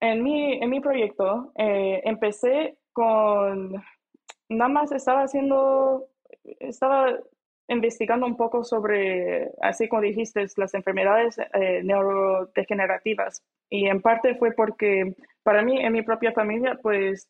[0.00, 3.72] en, mi, en mi proyecto eh, empecé con,
[4.48, 6.08] nada más estaba haciendo,
[6.60, 7.18] estaba
[7.68, 13.42] investigando un poco sobre, así como dijiste, las enfermedades eh, neurodegenerativas.
[13.70, 17.28] Y en parte fue porque para mí, en mi propia familia, pues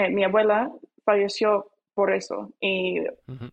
[0.00, 0.72] eh, mi abuela
[1.04, 2.50] falleció por eso.
[2.58, 3.04] Y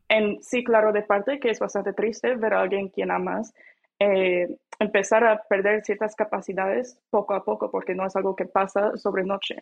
[0.07, 3.53] en, sí, claro, de parte que es bastante triste ver a alguien quien amas
[3.99, 4.47] eh,
[4.79, 9.25] empezar a perder ciertas capacidades poco a poco, porque no es algo que pasa sobre
[9.25, 9.61] noche.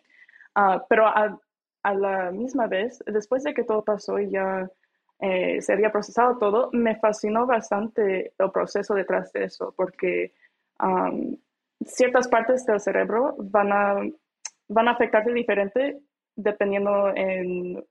[0.54, 1.36] Ah, pero a,
[1.82, 4.70] a, la misma vez, después de que todo pasó y ya
[5.18, 10.34] eh, se había procesado todo, me fascinó bastante el proceso detrás de eso, porque
[11.84, 13.96] ciertas partes del cerebro van a,
[14.68, 15.98] van a afectarte diferente
[16.36, 17.84] dependiendo en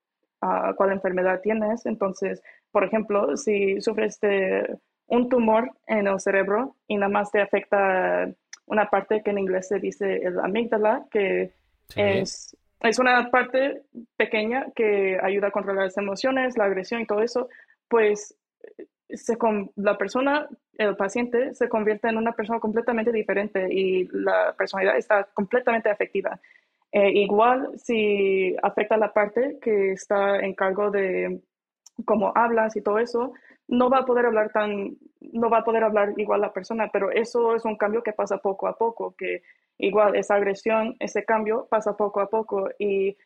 [0.77, 1.85] cuál enfermedad tienes.
[1.85, 4.77] Entonces, por ejemplo, si sufres de
[5.07, 8.29] un tumor en el cerebro y nada más te afecta
[8.67, 11.51] una parte que en inglés se dice el amígdala, que
[11.95, 13.83] es, es una parte
[14.17, 17.49] pequeña que ayuda a controlar las emociones, la agresión y todo eso,
[17.87, 18.35] pues
[19.09, 24.53] se con, la persona, el paciente, se convierte en una persona completamente diferente y la
[24.57, 26.39] personalidad está completamente afectiva.
[26.97, 31.41] Eh, igual si afecta la parte que está en cargo de
[32.05, 33.33] cómo hablas y todo eso,
[33.67, 34.95] no va a poder hablar tan,
[35.33, 38.37] no va a poder hablar igual la persona, pero eso es un cambio que pasa
[38.37, 39.43] poco a poco, que
[39.77, 42.69] igual esa agresión, ese cambio pasa poco a poco.
[42.79, 43.17] Y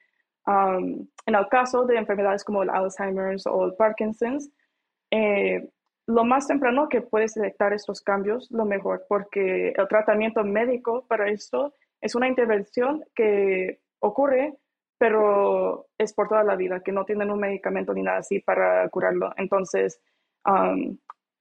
[0.47, 4.49] um, en el caso de enfermedades como el Alzheimer's o el Parkinson's,
[5.11, 5.69] eh,
[6.07, 11.29] lo más temprano que puedes detectar estos cambios, lo mejor, porque el tratamiento médico para
[11.29, 14.55] esto es una intervención que ocurre,
[14.97, 18.87] pero es por toda la vida, que no tienen un medicamento ni nada así para
[18.89, 19.33] curarlo.
[19.37, 20.01] Entonces,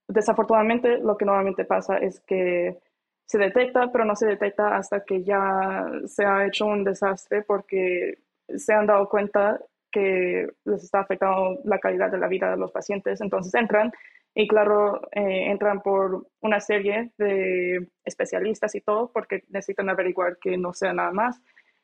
[0.07, 2.77] desafortunadamente, lo que normalmente pasa es que
[3.25, 8.17] se detecta, pero no se detecta hasta que ya se ha hecho un desastre porque
[8.47, 9.59] se han dado cuenta
[9.91, 13.21] que les está afectando la calidad de la vida de los pacientes.
[13.21, 13.91] Entonces entran
[14.35, 20.57] y claro, eh, entran por una serie de especialistas y todo porque necesitan averiguar que
[20.57, 21.41] no sea nada más.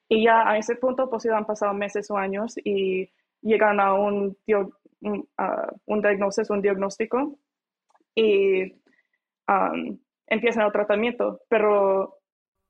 [0.08, 3.94] Y ya a ese punto, pues ya han pasado meses o años y llegan a
[3.94, 4.38] un,
[5.02, 5.28] un,
[5.86, 7.40] un diagnóstico, un diagnóstico
[8.14, 8.82] y
[10.28, 11.42] empiezan el tratamiento.
[11.50, 12.20] Pero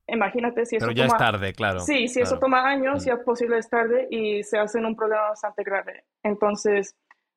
[0.07, 1.79] imagínate si eso Pero ya es tarde, claro.
[1.79, 3.07] Sí, si eso toma años, mm.
[3.07, 6.05] ya posible es tarde y se hace un problema bastante grave.
[6.23, 6.95] Entonces,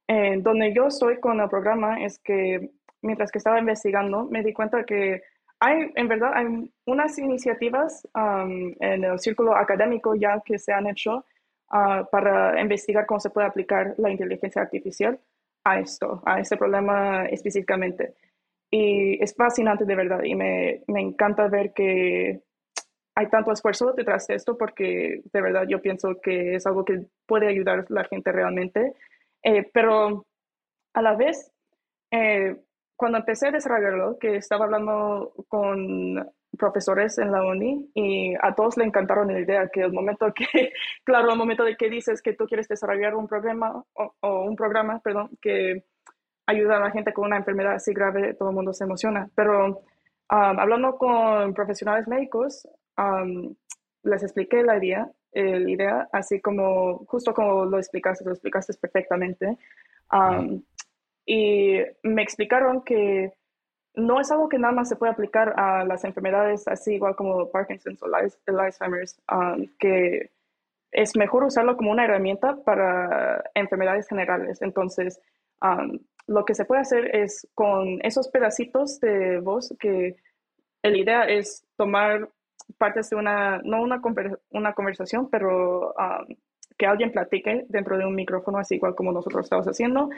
[0.09, 2.71] eh, donde yo estoy con el programa es que
[3.03, 5.23] mientras que estaba investigando, me di cuenta que
[5.61, 11.25] hay, en verdad, hay unas iniciativas en el círculo académico ya que se han hecho
[11.71, 15.18] ah, para investigar cómo se puede aplicar la inteligencia artificial
[15.64, 18.14] a esto, a este problema específicamente.
[18.71, 22.40] Y es fascinante de verdad y me, me encanta ver que
[23.14, 27.07] hay tanto esfuerzo detrás de esto porque de verdad yo pienso que es algo que
[27.27, 28.94] puede ayudar a la gente realmente
[29.42, 30.27] eh, pero
[30.94, 31.53] a la vez,
[32.11, 32.57] eh,
[32.96, 38.77] cuando empecé a desarrollarlo, que estaba hablando con profesores en la uni y a todos
[38.77, 40.46] le encantaron la idea que el momento que,
[41.05, 45.01] claro, el momento de que dices que tú quieres desarrollar un programa o, un programa,
[45.01, 45.85] perdón, que
[46.46, 49.29] ayuda a la gente con una enfermedad así grave, todo el mundo se emociona.
[49.35, 49.79] Pero um,
[50.31, 53.55] hablando con profesionales médicos, um,
[54.03, 59.57] les expliqué la idea la idea, así como, justo como lo explicaste, lo explicaste perfectamente.
[61.27, 63.33] y me explicaron que
[63.95, 67.51] no es algo que nada más se puede aplicar a las enfermedades así igual como
[67.51, 69.21] Parkinson's o el Alzheimer's,
[69.79, 70.31] que
[70.93, 74.62] es mejor usarlo como una herramienta para enfermedades generales.
[74.62, 75.21] Entonces,
[76.27, 80.17] lo que se puede hacer es con esos pedacitos de voz que
[80.83, 82.31] la idea es tomar
[82.76, 84.00] partes de una, no una,
[84.50, 86.37] una conversación, pero um,
[86.76, 90.11] que alguien platique dentro de un micrófono, así igual como nosotros estamos haciendo.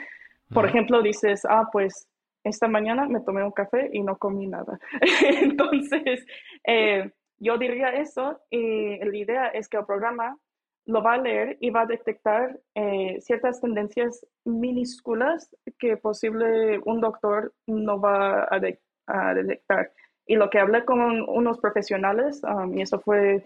[0.53, 2.07] Por ejemplo, dices, ah, pues
[2.43, 4.79] esta mañana me tomé un café y no comí nada.
[5.41, 6.25] Entonces,
[6.67, 10.37] eh, yo diría eso y la idea es que el programa
[10.85, 17.01] lo va a leer y va a detectar eh, ciertas tendencias minúsculas que posible un
[17.01, 18.59] doctor no va a,
[19.07, 19.91] a detectar.
[20.25, 23.45] Y lo que hablé con unos profesionales, um, y eso fue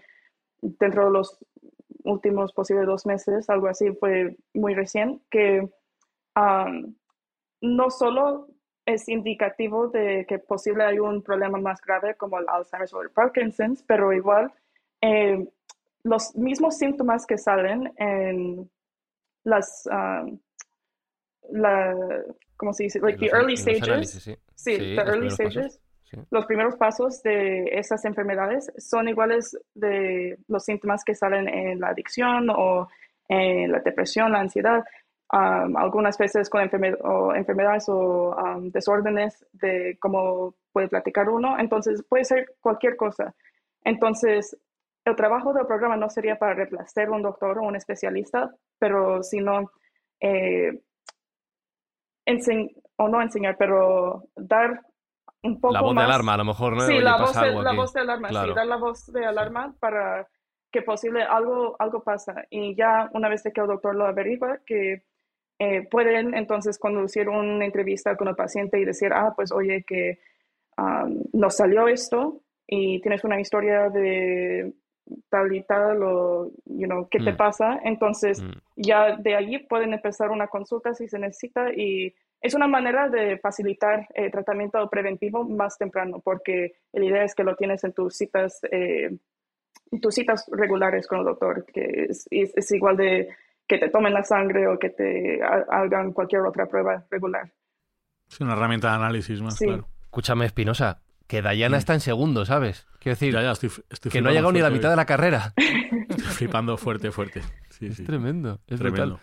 [0.60, 1.38] dentro de los
[2.04, 5.68] últimos posibles dos meses, algo así, fue muy recién, que
[6.36, 6.94] um,
[7.60, 8.48] no solo
[8.84, 13.10] es indicativo de que posible hay un problema más grave como el Alzheimer's o el
[13.10, 14.52] Parkinson's, pero igual
[15.00, 15.44] eh,
[16.04, 18.70] los mismos síntomas que salen en
[19.42, 20.38] las, um,
[21.50, 21.94] la,
[22.56, 23.00] ¿cómo se dice?
[23.00, 24.38] Like the early stages.
[24.54, 25.80] sí, the early stages.
[26.30, 31.88] Los primeros pasos de esas enfermedades son iguales de los síntomas que salen en la
[31.88, 32.88] adicción o
[33.28, 34.84] en la depresión, la ansiedad.
[35.32, 36.62] Um, algunas veces con
[37.02, 41.58] o enfermedades o um, desórdenes de cómo puede platicar uno.
[41.58, 43.34] Entonces, puede ser cualquier cosa.
[43.82, 44.56] Entonces,
[45.04, 49.70] el trabajo del programa no sería para reemplazar un doctor o un especialista, pero sino
[50.20, 50.80] eh,
[52.96, 54.80] o no enseñar, pero dar
[55.46, 56.80] un poco La voz de alarma, a lo mejor, ¿no?
[56.80, 60.26] Sí, la, voz de, la voz de alarma, sí, dar la voz de alarma para
[60.70, 62.44] que posible algo, algo pasa.
[62.50, 65.04] Y ya una vez que el doctor lo averigua, que
[65.58, 70.18] eh, pueden entonces conducir una entrevista con el paciente y decir, ah, pues oye, que
[70.76, 74.74] um, nos salió esto y tienes una historia de
[75.30, 77.36] tal y tal o, you know, ¿qué te mm.
[77.36, 77.80] pasa?
[77.84, 78.50] Entonces, mm.
[78.76, 83.38] ya de allí pueden empezar una consulta si se necesita y es una manera de
[83.38, 88.16] facilitar el tratamiento preventivo más temprano porque la idea es que lo tienes en tus
[88.16, 89.16] citas, eh,
[90.00, 93.28] tus citas regulares con el doctor, que es, es, igual de
[93.66, 97.50] que te tomen la sangre o que te hagan cualquier otra prueba regular.
[98.28, 99.88] Es una herramienta de análisis más, claro.
[100.02, 102.86] Escúchame, Espinosa, que Dayana está en segundo, ¿sabes?
[103.00, 103.34] Quiero decir,
[104.10, 105.52] que no ha llegado ni a la mitad de la carrera.
[106.08, 107.40] Estoy flipando fuerte, fuerte.
[107.80, 109.20] es tremendo, es tremendo.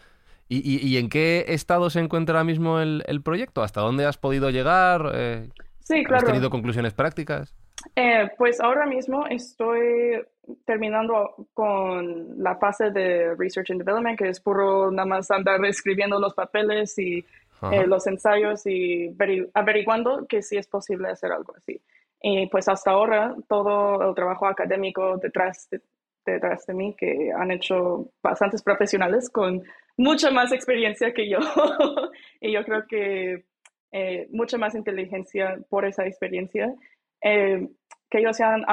[0.61, 3.63] ¿Y, en qué estado se encuentra ahora mismo el, proyecto?
[3.63, 5.11] ¿Hasta dónde has podido llegar?
[5.15, 6.25] Eh, sí, claro.
[6.25, 7.55] ¿Has tenido conclusiones prácticas?
[7.95, 10.21] Eh, pues ahora mismo estoy
[10.65, 16.19] terminando con la fase de Research and Development, que es puro nada más andar escribiendo
[16.19, 17.25] los papeles y
[17.71, 19.15] eh, los ensayos y
[19.53, 21.81] averiguando que sí es posible hacer algo así.
[22.21, 25.81] Y pues hasta ahora todo el trabajo académico detrás de,
[26.25, 29.63] detrás de mí que han hecho bastantes profesionales con
[29.97, 31.39] mucha más experiencia que yo.
[32.41, 33.45] y yo creo que
[33.91, 36.73] eh, mucha más inteligencia por esa experiencia
[37.21, 37.67] eh,
[38.09, 38.63] que ellos se han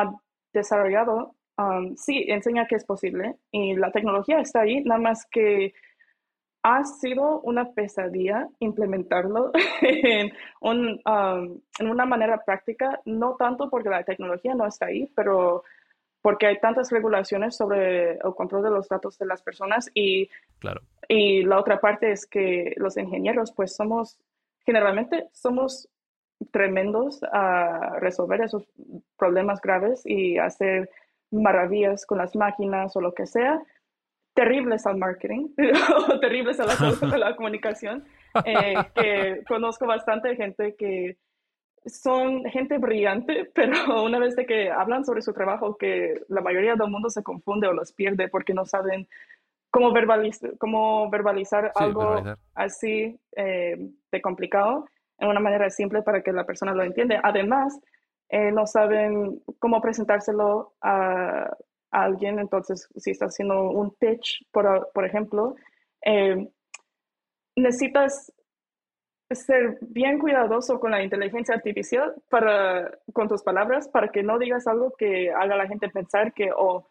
[0.52, 1.34] desarrollado.
[1.58, 5.74] Um, sí, enseña que es posible y la tecnología está ahí, nada más que
[6.62, 9.50] ha sido una pesadilla implementarlo
[9.82, 15.10] en, un, um, en una manera práctica, no tanto porque la tecnología no está ahí,
[15.14, 15.64] pero
[16.22, 20.28] porque hay tantas regulaciones sobre el control de los datos de las personas y,
[20.58, 20.82] claro.
[21.08, 24.18] y la otra parte es que los ingenieros pues somos,
[24.64, 25.88] generalmente somos
[26.50, 28.64] tremendos a resolver esos
[29.16, 30.90] problemas graves y hacer
[31.30, 33.62] maravillas con las máquinas o lo que sea,
[34.34, 35.48] terribles al marketing
[36.08, 38.04] o terribles a la, la comunicación,
[38.44, 41.16] eh, que conozco bastante gente que
[41.86, 46.74] son gente brillante, pero una vez de que hablan sobre su trabajo, que la mayoría
[46.74, 49.08] del mundo se confunde o los pierde porque no saben
[49.70, 52.22] cómo, verbalizar, cómo verbalizar algo
[52.54, 54.86] así eh, de complicado
[55.18, 57.20] en una manera simple para que la persona lo entienda.
[57.22, 57.78] Además,
[58.28, 61.56] eh, no saben cómo presentárselo a,
[61.92, 65.56] alguien, entonces si estás haciendo un pitch, por, por ejemplo,
[66.04, 66.48] eh,
[67.56, 68.32] necesitas
[69.30, 74.66] ser bien cuidadoso con la inteligencia artificial para, con tus palabras para que no digas
[74.66, 76.86] algo que haga a la gente pensar que oh,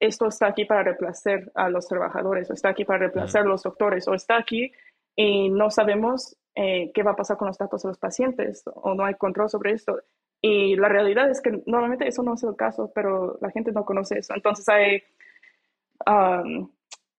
[0.00, 3.62] esto está aquí para reemplazar a los trabajadores o está aquí para reemplazar a los
[3.62, 4.72] doctores o está aquí
[5.14, 8.94] y no sabemos eh, qué va a pasar con los datos de los pacientes o
[8.94, 9.98] no hay control sobre esto.
[10.40, 13.84] Y la realidad es que normalmente eso no es el caso, pero la gente no
[13.84, 14.34] conoce eso.
[14.34, 15.02] Entonces hay,
[16.06, 16.70] um,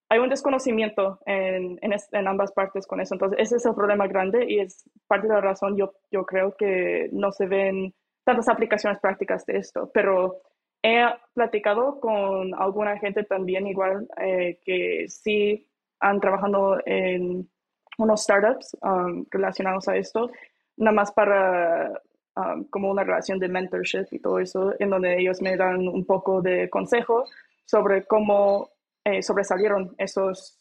[0.10, 3.16] hay un desconocimiento en, en, ambas partes con eso.
[3.16, 6.56] Entonces ese es el problema grande y es parte de la razón yo, yo creo
[6.56, 7.94] que no se ven
[8.24, 9.90] tantas aplicaciones prácticas de esto.
[9.94, 10.42] Pero
[10.82, 15.68] he platicado con alguna gente también igual eh, que sí
[16.00, 17.50] han trabajado en
[17.98, 20.30] unos startups um, relacionados a esto,
[20.78, 22.00] nada más para
[22.38, 26.06] Um, como una relación de mentorship y todo eso, en donde ellos me dan un
[26.06, 27.26] poco de consejo
[27.66, 28.70] sobre cómo
[29.08, 30.60] eh, sobresalieron esos,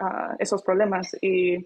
[0.00, 1.16] uh, esos problemas.
[1.22, 1.56] Y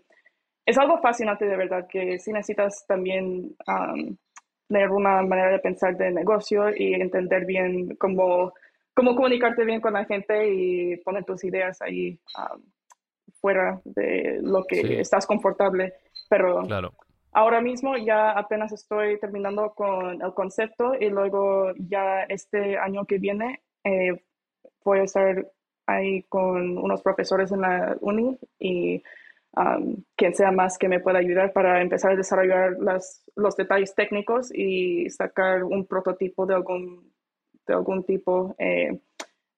[0.67, 4.17] es algo fascinante de verdad, que si necesitas también um,
[4.69, 8.53] tener una manera de pensar de negocio y entender bien cómo,
[8.95, 12.63] cómo comunicarte bien con la gente y poner tus ideas ahí um,
[13.41, 15.95] fuera de lo que estás confortable.
[16.29, 16.93] Pero claro.
[17.35, 23.17] Ahora mismo ya apenas estoy terminando con el concepto y luego ya este año que
[23.17, 24.23] viene eh,
[24.85, 25.47] voy a estar
[25.87, 29.03] ahí con unos profesores en la uni y
[30.17, 34.51] quien sea más que me pueda ayudar para empezar a desarrollar las, los detalles técnicos
[34.55, 37.13] y sacar un prototipo de algún,
[37.67, 38.99] de algún tipo eh,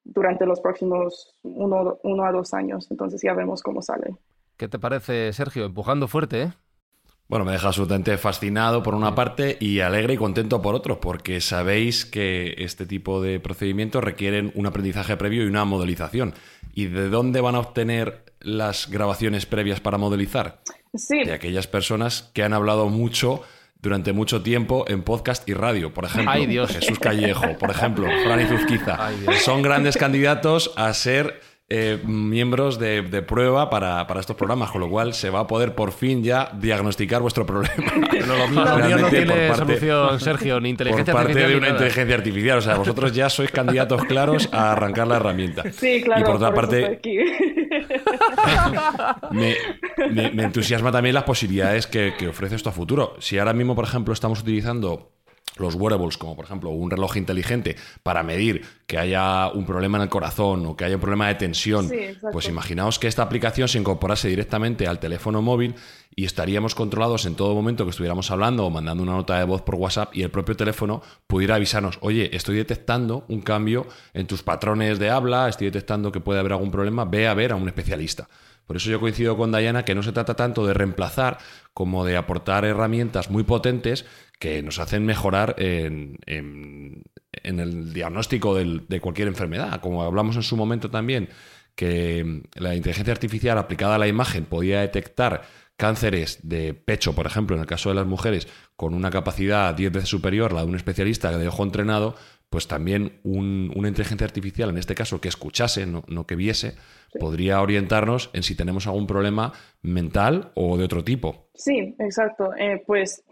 [0.03, 2.91] durante los próximos uno, uno a dos años.
[2.91, 4.17] Entonces ya vemos cómo sale.
[4.57, 5.65] ¿Qué te parece, Sergio?
[5.65, 6.53] Empujando fuerte, ¿eh?
[7.27, 11.41] Bueno, me deja absolutamente fascinado por una parte y alegre y contento por otro, porque
[11.41, 16.35] sabéis que este tipo de procedimientos requieren un aprendizaje previo y una modelización.
[16.75, 20.61] ¿Y de dónde van a obtener las grabaciones previas para modelizar?
[20.95, 21.25] Sí.
[21.25, 23.43] De aquellas personas que han hablado mucho
[23.81, 26.31] durante mucho tiempo en podcast y radio, por ejemplo.
[26.31, 26.73] Ay, Dios.
[26.73, 29.11] Jesús Callejo, por ejemplo, Fran Izuzquiza.
[29.43, 31.41] Son grandes candidatos a ser
[31.71, 35.93] eh, miembros de, prueba para, estos programas, con lo cual se va a poder por
[35.93, 37.75] fin ya diagnosticar vuestro problema.
[38.25, 42.59] No, lo no tiene solución, Sergio, ni inteligencia por parte de una inteligencia artificial.
[42.59, 45.63] O sea, vosotros ya sois candidatos claros a arrancar la herramienta.
[45.75, 46.21] Sí, claro.
[46.21, 47.01] Y por otra parte,
[49.31, 53.17] me, entusiasma también las posibilidades que, que ofrece esto a futuro.
[53.19, 55.11] Si ahora mismo, por ejemplo, estamos utilizando
[55.57, 60.03] los wearables, como por ejemplo un reloj inteligente, para medir que haya un problema en
[60.03, 61.91] el corazón o que haya un problema de tensión,
[62.33, 65.75] pues imaginaos que esta aplicación se incorporase directamente al teléfono móvil
[66.17, 69.63] y estaríamos controlados en todo momento que estuviéramos hablando o mandando una nota de voz
[69.63, 74.43] por WhatsApp y el propio teléfono pudiera avisarnos, oye, estoy detectando un cambio en tus
[74.43, 77.69] patrones de habla, estoy detectando que puede haber algún problema, ve a ver a un
[77.69, 78.29] especialista.
[78.67, 81.39] Por eso yo coincido con Diana que no se trata tanto de reemplazar
[81.75, 84.07] como de aportar herramientas muy potentes
[84.39, 86.19] que nos hacen mejorar en,
[87.43, 89.81] el diagnóstico de cualquier enfermedad.
[89.81, 91.29] Como hablamos en su momento también,
[91.75, 95.43] que la inteligencia artificial aplicada a la imagen podía detectar
[95.77, 99.93] cánceres de pecho, por ejemplo, en el caso de las mujeres, con una capacidad 10
[99.93, 102.15] veces superior a la de un especialista de ojo entrenado,
[102.49, 106.77] pues también una inteligencia artificial, en este caso, que escuchase, no, que viese,
[107.19, 111.49] podría orientarnos en si tenemos algún problema mental o de otro tipo.
[111.55, 112.55] Sí, exacto.
[112.57, 113.25] Eh, pues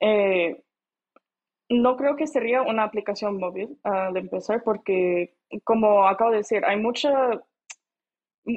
[0.00, 0.62] eh,
[1.68, 5.34] no creo que sería una aplicación móvil al empezar porque,
[5.64, 7.12] como acabo de decir, hay mucha,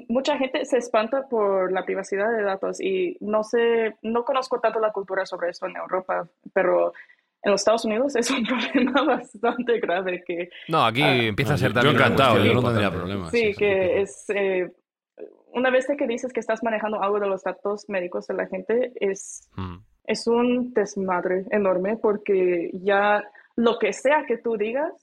[0.08, 4.80] mucha gente se espanta por la privacidad de datos y no sé, no conozco tanto
[4.80, 6.94] la cultura sobre eso en Europa, pero
[7.42, 10.50] en los Estados Unidos es un problema bastante grave que...
[10.68, 11.96] No, aquí ah, empieza a ser también...
[11.96, 13.32] Yo encantado, yo no tendría problemas.
[13.32, 14.26] Sí, que es...
[14.30, 14.72] Eh,
[15.52, 18.94] una vez que dices que estás manejando algo de los datos médicos de la gente,
[19.00, 19.50] es...
[19.56, 23.24] Mm es un desmadre enorme porque ya
[23.56, 24.94] lo que sea que tú digas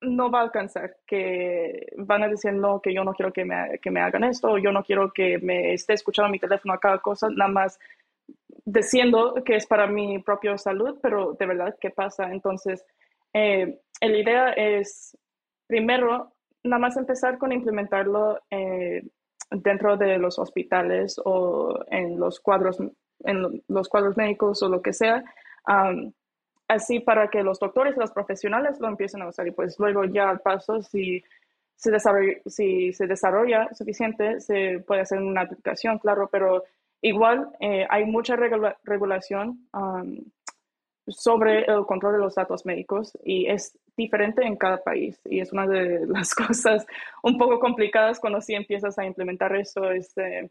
[0.00, 3.78] no va a alcanzar, que van a decir no, que yo no quiero que me,
[3.80, 6.98] que me hagan esto, yo no quiero que me esté escuchando mi teléfono a cada
[6.98, 7.78] cosa, nada más
[8.64, 12.30] diciendo que es para mi propia salud, pero de verdad, ¿qué pasa?
[12.30, 12.84] Entonces,
[13.32, 15.16] eh, la idea es,
[15.66, 16.32] primero,
[16.64, 19.02] nada más empezar con implementarlo eh,
[19.50, 22.78] dentro de los hospitales o en los cuadros
[23.24, 25.24] en los cuadros médicos o lo que sea,
[26.68, 30.04] así para que los doctores y los profesionales lo empiecen a usar y pues luego
[30.04, 31.22] ya al paso, si
[31.76, 36.64] se desarrolla, si se desarrolla suficiente, se puede hacer una aplicación, claro, pero
[37.02, 38.36] igual eh, hay mucha
[38.84, 39.68] regulación
[41.08, 45.52] sobre el control de los datos médicos y es diferente en cada país y es
[45.52, 46.86] una de las cosas
[47.22, 49.90] un poco complicadas cuando sí empiezas a implementar esto.
[49.90, 50.50] Este,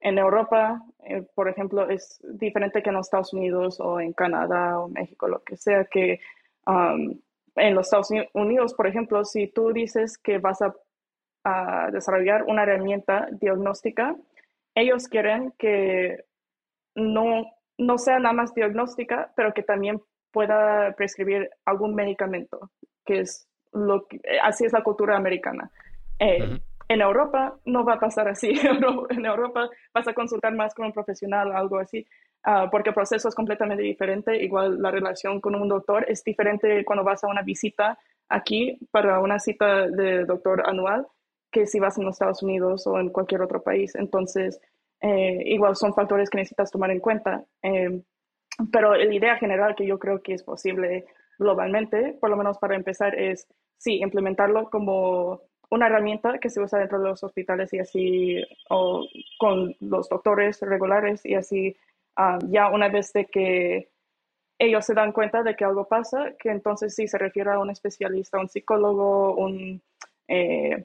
[0.00, 4.78] en Europa, eh, por ejemplo, es diferente que en los Estados Unidos o en Canadá
[4.78, 6.20] o México, lo que sea, que
[6.66, 7.18] um,
[7.56, 10.74] en los Estados Unidos, por ejemplo, si tú dices que vas a,
[11.90, 14.14] desarrollar una herramienta diagnóstica,
[14.74, 16.26] ellos quieren que
[16.94, 17.46] no,
[17.78, 22.70] no sea nada más diagnóstica, pero que también pueda prescribir algún medicamento,
[23.06, 25.70] que es lo que, así es la cultura americana.
[26.18, 28.50] Eh, en Europa no va a pasar así.
[29.10, 32.04] en Europa vas a consultar más con un profesional, algo así,
[32.42, 34.42] ah, porque el proceso es completamente diferente.
[34.42, 37.96] Igual la relación con un doctor es diferente cuando vas a una visita
[38.28, 41.06] aquí para una cita de doctor anual
[41.52, 43.94] que si vas en los Estados Unidos o en cualquier otro país.
[43.94, 44.60] Entonces,
[45.00, 47.44] eh, igual son factores que necesitas tomar en cuenta.
[47.62, 48.02] Eh,
[48.72, 51.06] pero la idea general que yo creo que es posible
[51.38, 53.46] globalmente, por lo menos para empezar, es
[53.78, 59.06] sí, implementarlo como una herramienta que se usa dentro de los hospitales y así, o
[59.38, 61.76] con los doctores regulares y así,
[62.16, 63.90] ah, ya una vez de que
[64.58, 67.70] ellos se dan cuenta de que algo pasa, que entonces sí se refiere a un
[67.70, 69.80] especialista, un psicólogo, un,
[70.28, 70.84] eh,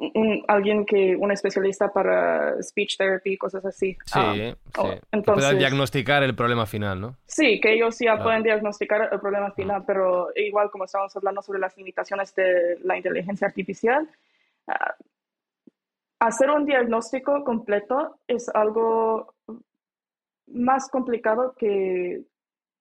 [0.00, 3.96] un, alguien que, un especialista para speech therapy, cosas así.
[4.06, 5.00] Sí, ah, sí.
[5.12, 7.16] Entonces, diagnosticar el problema final, ¿no?
[7.26, 11.60] Sí, que ellos ya pueden diagnosticar el problema final, pero igual como estamos hablando sobre
[11.60, 14.08] las limitaciones de la inteligencia artificial,
[14.66, 14.94] ah,
[16.18, 19.34] hacer un diagnóstico completo es algo
[20.46, 22.22] más complicado que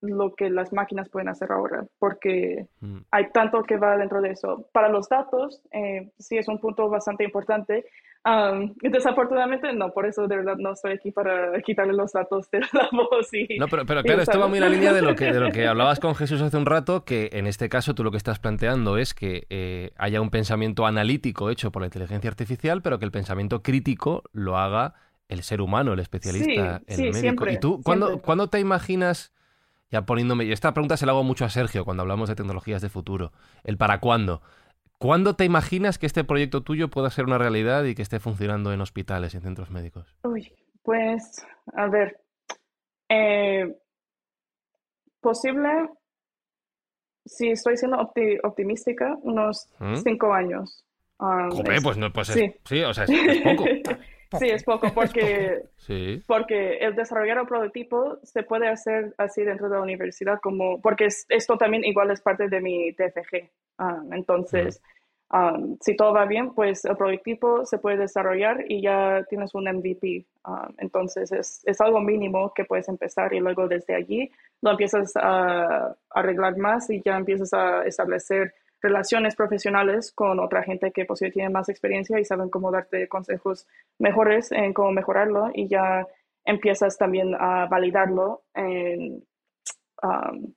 [0.01, 2.99] lo que las máquinas pueden hacer ahora, porque mm.
[3.11, 4.67] hay tanto que va dentro de eso.
[4.71, 7.85] Para los datos, eh, sí es un punto bastante importante.
[8.81, 12.89] desafortunadamente, no, por eso de verdad no estoy aquí para quitarle los datos de la
[12.91, 13.33] voz.
[13.33, 15.51] Y, no, pero, claro, esto va muy en la línea de lo, que, de lo
[15.51, 18.39] que hablabas con Jesús hace un rato, que en este caso tú lo que estás
[18.39, 23.05] planteando es que eh, haya un pensamiento analítico hecho por la inteligencia artificial, pero que
[23.05, 24.93] el pensamiento crítico lo haga
[25.29, 27.17] el ser humano, el especialista, el médico.
[27.17, 29.31] Siempre, ¿Y tú ¿cuándo, te imaginas,
[29.91, 32.81] ya poniéndome, y esta pregunta se la hago mucho a Sergio cuando hablamos de tecnologías
[32.81, 33.31] de futuro,
[33.63, 34.41] el para cuándo.
[34.97, 38.73] ¿Cuándo te imaginas que este proyecto tuyo pueda ser una realidad y que esté funcionando
[38.73, 40.13] en hospitales y en centros médicos?
[40.23, 40.51] Uy,
[40.83, 42.19] pues, a ver,
[43.07, 43.77] eh,
[45.21, 45.89] posible,
[47.25, 47.97] si estoy siendo
[48.43, 49.95] optimística, unos ¿Mm?
[49.95, 50.85] cinco años.
[51.19, 51.49] Um,
[51.83, 52.53] pues no, pues sí.
[52.63, 53.65] sí, o sea, es poco.
[54.37, 55.63] Sí, es poco porque,
[56.27, 61.07] porque el desarrollar un prototipo se puede hacer así dentro de la universidad, como, porque
[61.29, 63.49] esto también igual es parte de mi TFG.
[63.79, 64.81] Ah, entonces,
[65.31, 69.63] ah, si todo va bien, pues el prototipo se puede desarrollar y ya tienes un
[69.63, 70.25] MVP.
[70.43, 75.13] Ah, entonces, es, es, algo mínimo que puedes empezar y luego desde allí lo empiezas
[75.15, 81.33] a arreglar más y ya empiezas a establecer relaciones profesionales con otra gente que posiblemente
[81.33, 83.67] tiene más experiencia y saben cómo darte consejos
[83.99, 86.07] mejores en cómo mejorarlo y ya
[86.45, 89.23] empiezas también a validarlo en,
[90.01, 90.53] um,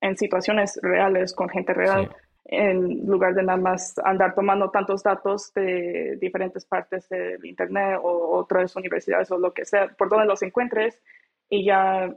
[0.00, 2.10] en situaciones reales con gente real.
[2.52, 8.38] en lugar de nada más andar tomando tantos datos de diferentes partes del Internet o
[8.38, 11.00] otras universidades o lo que sea, por donde los encuentres
[11.48, 12.12] y ya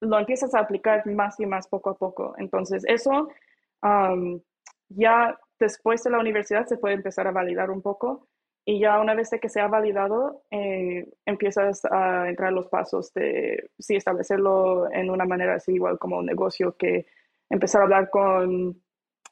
[0.00, 2.34] lo empiezas a aplicar más y más poco a poco.
[2.36, 3.28] Entonces, eso
[3.82, 4.40] um,
[4.88, 8.28] ya después de la universidad se puede empezar a validar un poco
[8.64, 13.70] y ya una vez que se ha validado, eh, empiezas a entrar los pasos de,
[13.78, 17.06] sí, establecerlo en una manera así, igual como un negocio, que
[17.48, 18.78] empezar a hablar con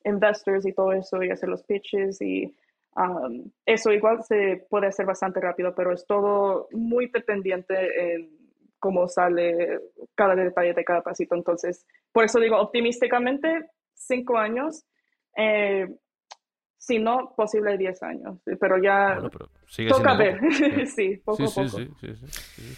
[0.04, 2.56] investors y todo eso y hacer los pitches y
[2.96, 8.30] um, eso igual se puede hacer bastante rápido, pero es todo muy dependiente en
[8.78, 9.80] cómo sale
[10.14, 11.34] cada detalle de cada pasito.
[11.34, 14.86] Entonces, por eso digo optimísticamente, cinco años
[15.36, 15.86] eh,
[16.86, 18.38] si no, posible 10 años.
[18.60, 19.18] Pero ya
[19.88, 20.38] toca ver.
[20.94, 21.78] sí, poco a poco.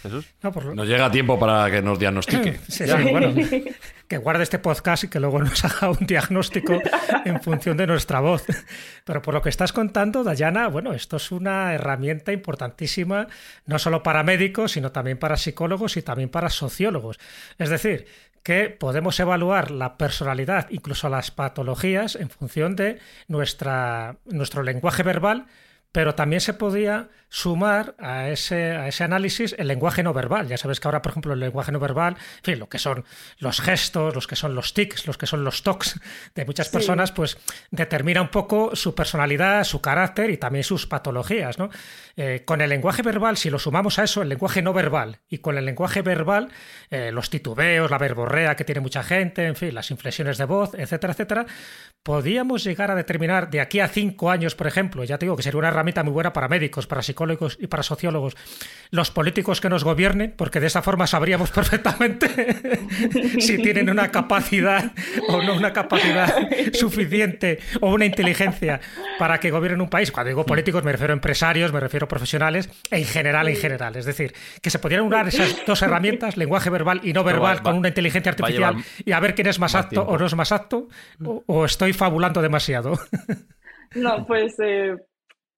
[0.01, 0.33] Jesús.
[0.41, 2.59] No, Nos llega tiempo para que nos diagnostique.
[3.11, 3.33] bueno,
[4.07, 6.79] que guarde este podcast y que luego nos haga un diagnóstico
[7.23, 8.45] en función de nuestra voz.
[9.05, 13.27] Pero por lo que estás contando, Dayana, bueno, esto es una herramienta importantísima,
[13.67, 17.19] no solo para médicos, sino también para psicólogos y también para sociólogos.
[17.59, 18.07] Es decir,
[18.43, 25.47] que podemos evaluar la personalidad, incluso las patologías, en función de nuestra, nuestro lenguaje verbal
[25.91, 30.47] pero también se podía sumar a ese, a ese análisis el lenguaje no verbal.
[30.47, 33.05] Ya sabes que ahora, por ejemplo, el lenguaje no verbal, en fin, lo que son
[33.37, 35.99] los gestos, los que son los tics, los que son los tocs
[36.35, 37.37] de muchas personas, pues
[37.71, 41.59] determina un poco su personalidad, su carácter y también sus patologías.
[41.59, 41.69] ¿no?
[42.17, 45.37] Eh, con el lenguaje verbal, si lo sumamos a eso, el lenguaje no verbal, y
[45.37, 46.49] con el lenguaje verbal,
[46.89, 50.73] eh, los titubeos, la verborrea que tiene mucha gente, en fin, las inflexiones de voz,
[50.73, 51.45] etcétera, etcétera,
[52.03, 55.43] podíamos llegar a determinar de aquí a cinco años, por ejemplo, ya te digo que
[55.43, 57.18] sería una herramienta muy buena para médicos, para psicólogos
[57.59, 58.35] y para sociólogos,
[58.91, 62.27] los políticos que nos gobiernen, porque de esa forma sabríamos perfectamente
[63.39, 64.91] si tienen una capacidad
[65.27, 66.33] o no una capacidad
[66.73, 68.79] suficiente o una inteligencia
[69.17, 70.11] para que gobiernen un país.
[70.11, 73.95] Cuando digo políticos me refiero a empresarios, me refiero a profesionales, en general, en general.
[73.95, 77.75] Es decir, que se pudieran unir esas dos herramientas, lenguaje verbal y no verbal, con
[77.75, 80.87] una inteligencia artificial y a ver quién es más apto o no es más apto,
[81.45, 82.99] o estoy fabulando demasiado.
[83.95, 84.95] No, pues eh,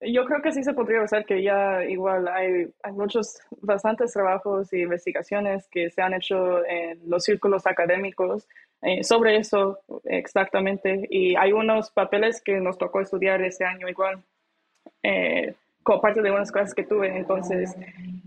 [0.01, 4.73] yo creo que sí se podría usar que ya igual hay, hay muchos, bastantes trabajos
[4.73, 8.47] y investigaciones que se han hecho en los círculos académicos
[8.81, 11.07] eh, sobre eso exactamente.
[11.09, 14.23] Y hay unos papeles que nos tocó estudiar ese año igual,
[15.03, 17.15] eh, como parte de unas cosas que tuve.
[17.15, 17.75] Entonces,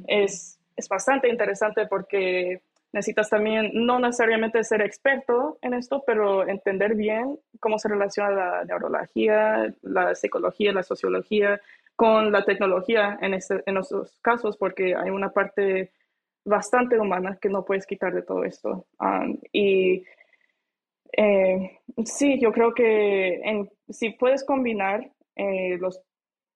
[0.06, 2.60] es, es bastante interesante porque
[2.94, 8.64] necesitas también no necesariamente ser experto en esto, pero entender bien cómo se relaciona la
[8.64, 11.60] neurología, la psicología, la sociología
[11.96, 15.90] con la tecnología en, este, en estos casos, porque hay una parte
[16.44, 18.86] bastante humana que no puedes quitar de todo esto.
[19.00, 20.04] Um, y
[21.16, 26.00] eh, sí, yo creo que en, si puedes combinar eh, los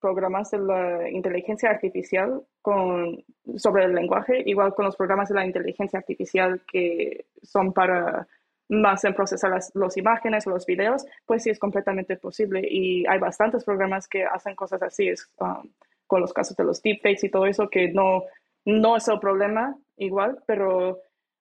[0.00, 3.24] programas de la inteligencia artificial con,
[3.56, 8.26] sobre el lenguaje, igual con los programas de la inteligencia artificial que son para
[8.68, 12.62] más en procesar las imágenes o los videos, pues sí es completamente posible.
[12.68, 15.08] Y hay bastantes programas que hacen cosas así.
[15.08, 15.70] Es, um,
[16.08, 18.24] con los casos de los deepfakes y todo eso, que no,
[18.64, 21.00] no es el problema igual, pero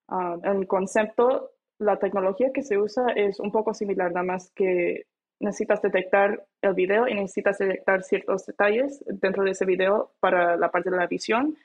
[0.09, 5.05] uh, el concepto, la tecnología que se usa es un poco similar, nada más que
[5.39, 10.71] necesitas detectar el video y necesitas detectar ciertos detalles dentro de ese video para la
[10.71, 11.57] parte de la visión.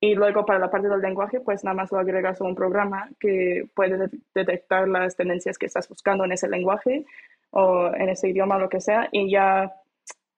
[0.00, 3.08] Y luego para la parte del lenguaje, pues nada más lo agregas a un programa
[3.18, 7.06] que puede detectar las tendencias que estás buscando en ese lenguaje
[7.50, 9.72] o en ese idioma, lo que sea, y ya,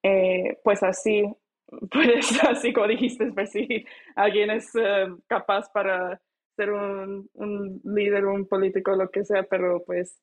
[0.03, 1.25] eh, pues así,
[1.91, 3.85] puedes, así como dijiste, pues si
[4.15, 6.21] alguien es eh, capaz para
[6.55, 10.21] ser un, un, líder, un político, lo que sea, pero pues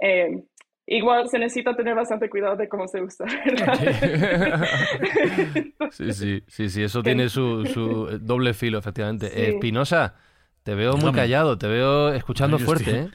[0.00, 0.44] eh,
[0.88, 3.26] igual se necesita tener bastante cuidado de cómo se usa.
[5.90, 9.50] sí, sí, sí, sí, eso tiene su, su doble filo, efectivamente.
[9.50, 10.14] Espinosa,
[10.62, 13.10] te veo muy callado, te veo escuchando fuerte, ¿eh?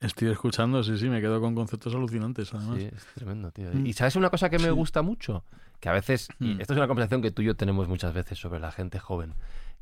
[0.00, 2.78] Estoy escuchando, sí, sí, me quedo con conceptos alucinantes, además.
[2.78, 3.70] Sí, es tremendo, tío.
[3.72, 3.86] Mm.
[3.86, 5.44] Y sabes una cosa que me gusta mucho,
[5.80, 6.60] que a veces, y mm.
[6.60, 9.32] esto es una conversación que tú y yo tenemos muchas veces sobre la gente joven,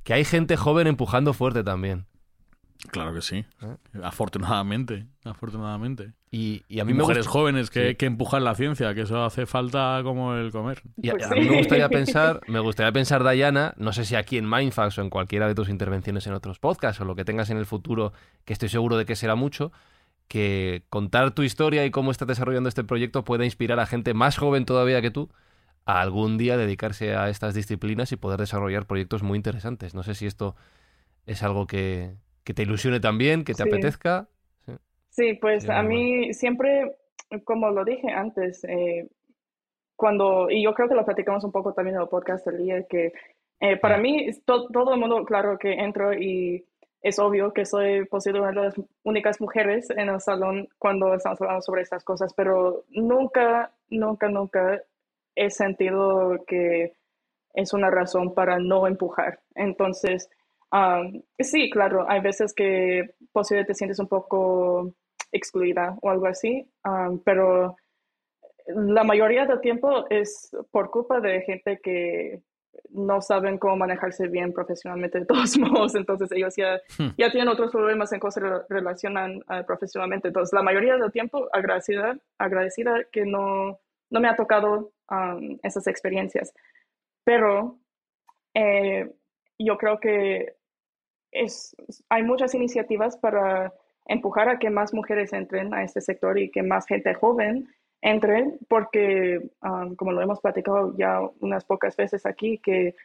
[0.05, 2.07] que hay gente joven empujando fuerte también.
[2.91, 3.37] Claro que sí.
[3.37, 3.77] ¿Eh?
[4.03, 6.13] Afortunadamente, afortunadamente.
[6.31, 10.35] Y, a mí mujeres jóvenes que, que, empujan la ciencia, que eso hace falta como
[10.35, 10.83] el comer.
[10.97, 14.39] Y a, pues mí me gustaría pensar, me gustaría pensar, Dayana, no sé si aquí
[14.39, 17.51] en Mindfax o en cualquiera de tus intervenciones en otros podcasts o lo que tengas
[17.51, 18.13] en el futuro,
[18.45, 19.73] que estoy seguro de que será mucho,
[20.27, 24.39] que contar tu historia y cómo estás desarrollando este proyecto puede inspirar a gente más
[24.39, 25.31] joven todavía que tú
[25.85, 29.95] a algún día dedicarse a estas disciplinas y poder desarrollar proyectos muy interesantes.
[29.95, 30.57] No sé si esto
[31.27, 34.29] es algo que, te ilusione también, que te apetezca.
[35.11, 36.97] Sí, pues a mí siempre,
[37.45, 39.09] como lo dije antes, eh,
[39.97, 42.83] cuando, y yo creo que lo platicamos un poco también en el podcast del día,
[42.89, 43.13] que
[43.61, 46.65] eh, para mí todo el mundo, claro que entro y
[47.03, 51.41] es obvio que soy posiblemente una de las únicas mujeres en el salón cuando estamos
[51.41, 54.81] hablando sobre estas cosas, pero nunca, nunca, nunca
[55.35, 56.95] he sentido que
[57.55, 59.41] es una razón para no empujar.
[59.55, 60.31] Entonces,
[61.39, 64.95] sí, claro, hay veces que posiblemente te sientes un poco
[65.31, 66.71] excluida o algo así,
[67.25, 67.77] pero
[68.67, 72.43] la mayoría del tiempo es por culpa de gente que
[72.91, 77.15] no saben cómo manejarse bien profesionalmente de todos modos, entonces ellos ya, hmm.
[77.17, 80.29] ya tienen otros problemas en cómo se relacionan uh, profesionalmente.
[80.29, 83.79] Entonces, la mayoría del tiempo agradecida, agradecida que no,
[84.11, 86.55] no me ha tocado um, esas experiencias.
[87.25, 87.79] Pero
[88.55, 89.11] eh,
[89.59, 90.57] yo creo que
[91.33, 91.75] es,
[92.09, 93.73] hay muchas iniciativas para
[94.07, 97.69] empujar a que más mujeres entren a este sector y que más gente joven
[98.03, 102.97] entre, porque, um, como lo hemos platicado ya unas pocas veces aquí, que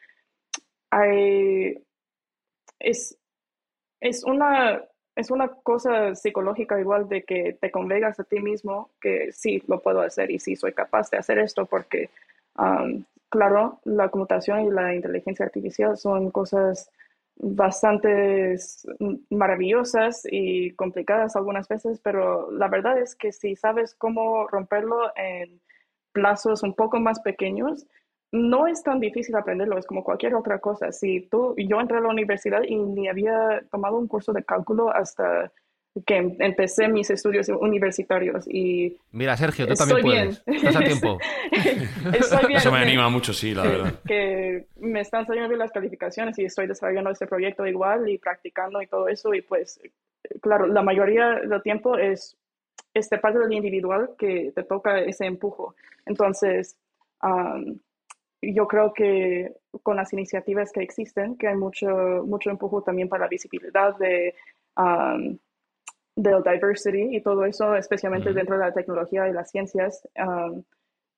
[0.90, 1.84] hay,
[2.80, 3.16] es,
[4.02, 4.82] es, una,
[5.16, 9.82] es una cosa psicológica igual de que te convengas a ti mismo que sí, lo
[9.82, 12.10] puedo hacer y sí, soy capaz de hacer esto, porque,
[12.58, 16.90] um, claro, la computación y la inteligencia artificial son cosas
[17.40, 18.56] bastante
[19.30, 25.62] maravillosas y complicadas algunas veces, pero la verdad es que si sabes cómo romperlo en
[26.14, 27.86] plazos un poco más pequeños,
[28.32, 30.92] no es tan difícil aprenderlo, es como cualquier otra cosa.
[30.92, 34.90] Si tú, yo entré a la universidad y ni había tomado un curso de cálculo
[34.90, 35.52] hasta
[36.06, 38.98] que em, empecé mis estudios universitarios y...
[39.12, 40.44] Mira, Sergio, tú también puedes.
[40.46, 41.18] Estás a tiempo.
[42.54, 43.94] Eso me anima mucho, sí, la verdad.
[44.06, 48.82] Que me están saliendo bien las calificaciones y estoy desarrollando este proyecto igual y practicando
[48.82, 49.80] y todo eso y pues,
[50.42, 52.38] claro, la mayoría del tiempo es
[52.94, 55.76] este parte del individual que te toca ese empujo.
[56.06, 56.78] Entonces,
[58.42, 63.26] yo creo que con las iniciativas que existen, que hay mucho, mucho empujo también para
[63.26, 64.34] la visibilidad de
[64.78, 65.40] del
[66.18, 70.08] diversity y todo eso, especialmente dentro de la tecnología y las ciencias.
[70.18, 70.64] Um,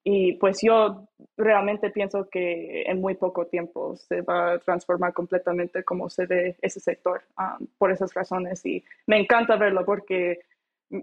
[0.04, 5.84] y pues yo realmente pienso que en muy poco tiempo se va a transformar completamente
[5.84, 8.66] como se ve ese sector um, por esas razones.
[8.66, 10.40] Y me encanta verlo porque,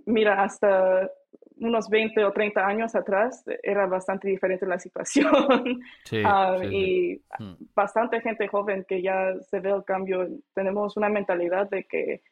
[0.07, 1.11] mira, hasta
[1.59, 5.81] unos 20 o 30 años atrás era bastante diferente la situación.
[6.13, 7.55] Um, y hmm.
[7.75, 10.29] bastante gente joven que ya se ve el cambio.
[10.55, 12.23] Tenemos una mentalidad de que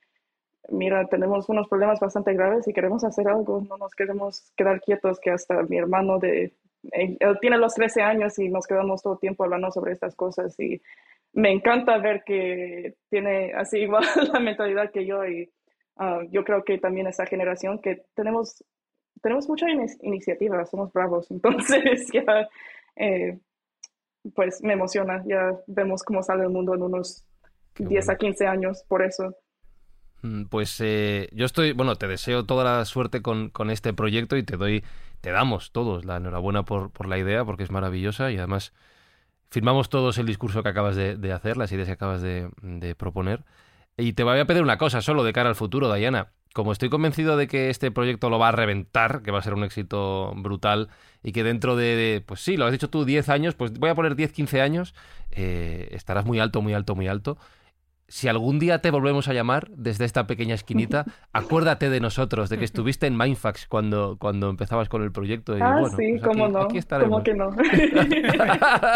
[0.71, 5.21] mira, tenemos unos problemas bastante graves y queremos hacer algo, no nos queremos quedar quietos,
[5.21, 6.53] que hasta mi hermano de,
[6.93, 10.59] él, tiene los 13 años y nos quedamos todo el tiempo hablando sobre estas cosas
[10.59, 10.81] y
[11.33, 15.51] me encanta ver que tiene así igual la mentalidad que yo y
[15.97, 18.65] ah, yo creo que también esa generación que tenemos,
[19.23, 19.67] tenemos mucha
[20.03, 22.49] iniciativa, somos bravos, entonces ya,
[22.97, 23.39] eh,
[24.35, 27.27] pues me emociona, ya vemos cómo sale el mundo en unos
[27.79, 29.37] 10 a 15 años, por eso.
[30.25, 34.43] Mm, pues eh, yo estoy, bueno, te deseo toda la suerte con, este proyecto y
[34.43, 34.83] te doy,
[35.21, 38.73] te damos todos la enhorabuena por, la idea porque es maravillosa y además
[39.51, 42.49] firmamos todos el discurso que acabas de, hacer, las ideas que acabas de,
[42.99, 43.45] proponer.
[43.99, 46.33] Y te voy a pedir una cosa solo de cara al futuro, Diana.
[46.55, 49.55] Como estoy convencido de que este proyecto lo va a reventar, que va a ser
[49.55, 50.89] un éxito brutal
[51.23, 53.95] y que dentro de, pues sí, lo has dicho tú, 10 años, pues voy a
[53.95, 54.95] poner 10, 15 años,
[55.33, 57.39] eh, estarás muy alto, muy alto, muy alto
[58.15, 62.59] si algún día te volvemos a llamar desde esta pequeña esquinita, acuérdate de nosotros, de
[62.59, 65.57] que estuviste en Mindfax cuando, cuando empezabas con el proyecto.
[65.61, 66.69] ah, sí, pues cómo no.
[67.01, 67.51] ¿Cómo que no?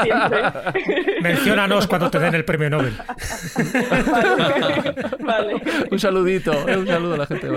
[0.05, 0.43] Siempre.
[1.21, 2.97] Menciónanos cuando te den el premio Nobel.
[5.25, 5.63] vale.
[5.91, 7.49] Un saludito, eh, un saludo a la gente.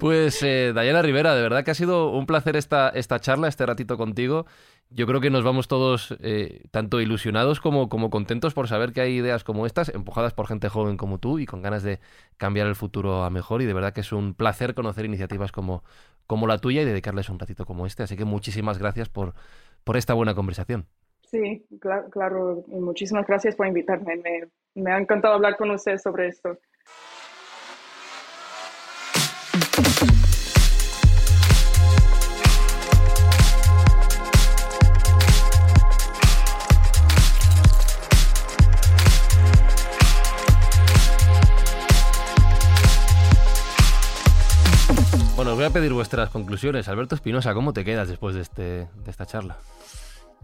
[0.00, 3.66] Pues eh, Dayana Rivera, de verdad que ha sido un placer esta, esta charla, este
[3.66, 4.46] ratito contigo
[4.90, 9.00] yo creo que nos vamos todos eh, tanto ilusionados como, como contentos por saber que
[9.00, 12.00] hay ideas como estas, empujadas por gente joven como tú y con ganas de
[12.36, 13.62] cambiar el futuro a mejor.
[13.62, 15.84] Y de verdad que es un placer conocer iniciativas como,
[16.26, 18.02] como la tuya y dedicarles un ratito como este.
[18.02, 19.34] Así que muchísimas gracias por,
[19.84, 20.86] por esta buena conversación.
[21.22, 22.64] Sí, claro, claro.
[22.66, 24.16] muchísimas gracias por invitarme.
[24.16, 26.58] Me, me ha encantado hablar con usted sobre esto.
[45.60, 46.88] Voy a pedir vuestras conclusiones.
[46.88, 49.58] Alberto Espinosa, ¿cómo te quedas después de, este, de esta charla?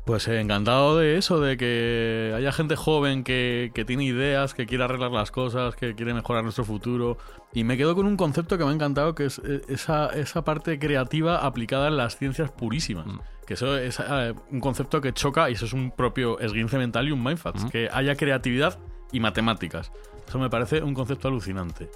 [0.04, 4.84] Pues encantado de eso, de que haya gente joven que, que, tiene ideas, que quiere
[4.84, 7.16] arreglar las cosas, que quiere mejorar nuestro futuro.
[7.54, 10.44] Y me quedo con un concepto que me ha encantado, que es eh, esa, esa
[10.44, 13.06] parte creativa aplicada en las ciencias purísimas.
[13.06, 13.20] Mm.
[13.46, 17.08] Que eso es eh, un concepto que choca, y eso es un propio esguince mental
[17.08, 17.68] y un mindfuck, mm.
[17.70, 18.78] que haya creatividad
[19.12, 19.90] y matemáticas.
[20.28, 21.88] Eso me parece un concepto alucinante.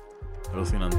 [0.55, 0.97] Alucinante.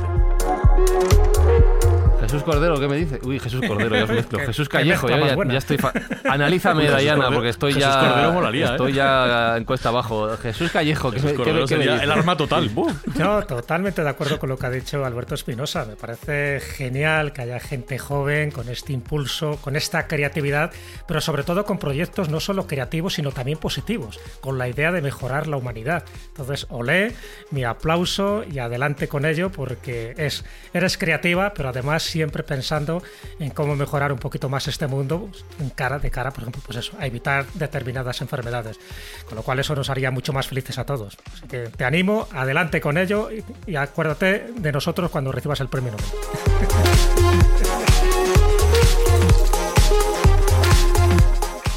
[2.22, 3.20] Jesús Cordero, ¿qué me dice?
[3.24, 4.40] Uy, Jesús Cordero, ya os mezclo.
[4.46, 5.78] Jesús Callejo, ya, ya, estoy.
[6.30, 8.00] Analízame, Dayana, porque estoy Jesús ya.
[8.00, 8.96] Cordero molaría, estoy ¿eh?
[8.96, 10.38] ya en cuesta abajo.
[10.38, 12.72] Jesús Callejo, Jesús ¿qué, Cordero sería el arma total.
[13.18, 15.86] Yo totalmente de acuerdo con lo que ha dicho Alberto Espinosa.
[15.86, 20.72] Me parece genial que haya gente joven con este impulso, con esta creatividad,
[21.08, 25.02] pero sobre todo con proyectos no solo creativos, sino también positivos, con la idea de
[25.02, 26.04] mejorar la humanidad.
[26.28, 27.14] Entonces, olé,
[27.50, 33.02] mi aplauso y adelante con ello, porque es, eres creativa, pero además siempre pensando
[33.40, 36.78] en cómo mejorar un poquito más este mundo en cara, de cara, por ejemplo, pues
[36.78, 38.80] eso, a evitar determinadas enfermedades.
[39.26, 41.18] Con lo cual eso nos haría mucho más felices a todos.
[41.34, 43.30] Así que te animo, adelante con ello
[43.66, 46.06] y, acuérdate de nosotros cuando recibas el premio Nobel.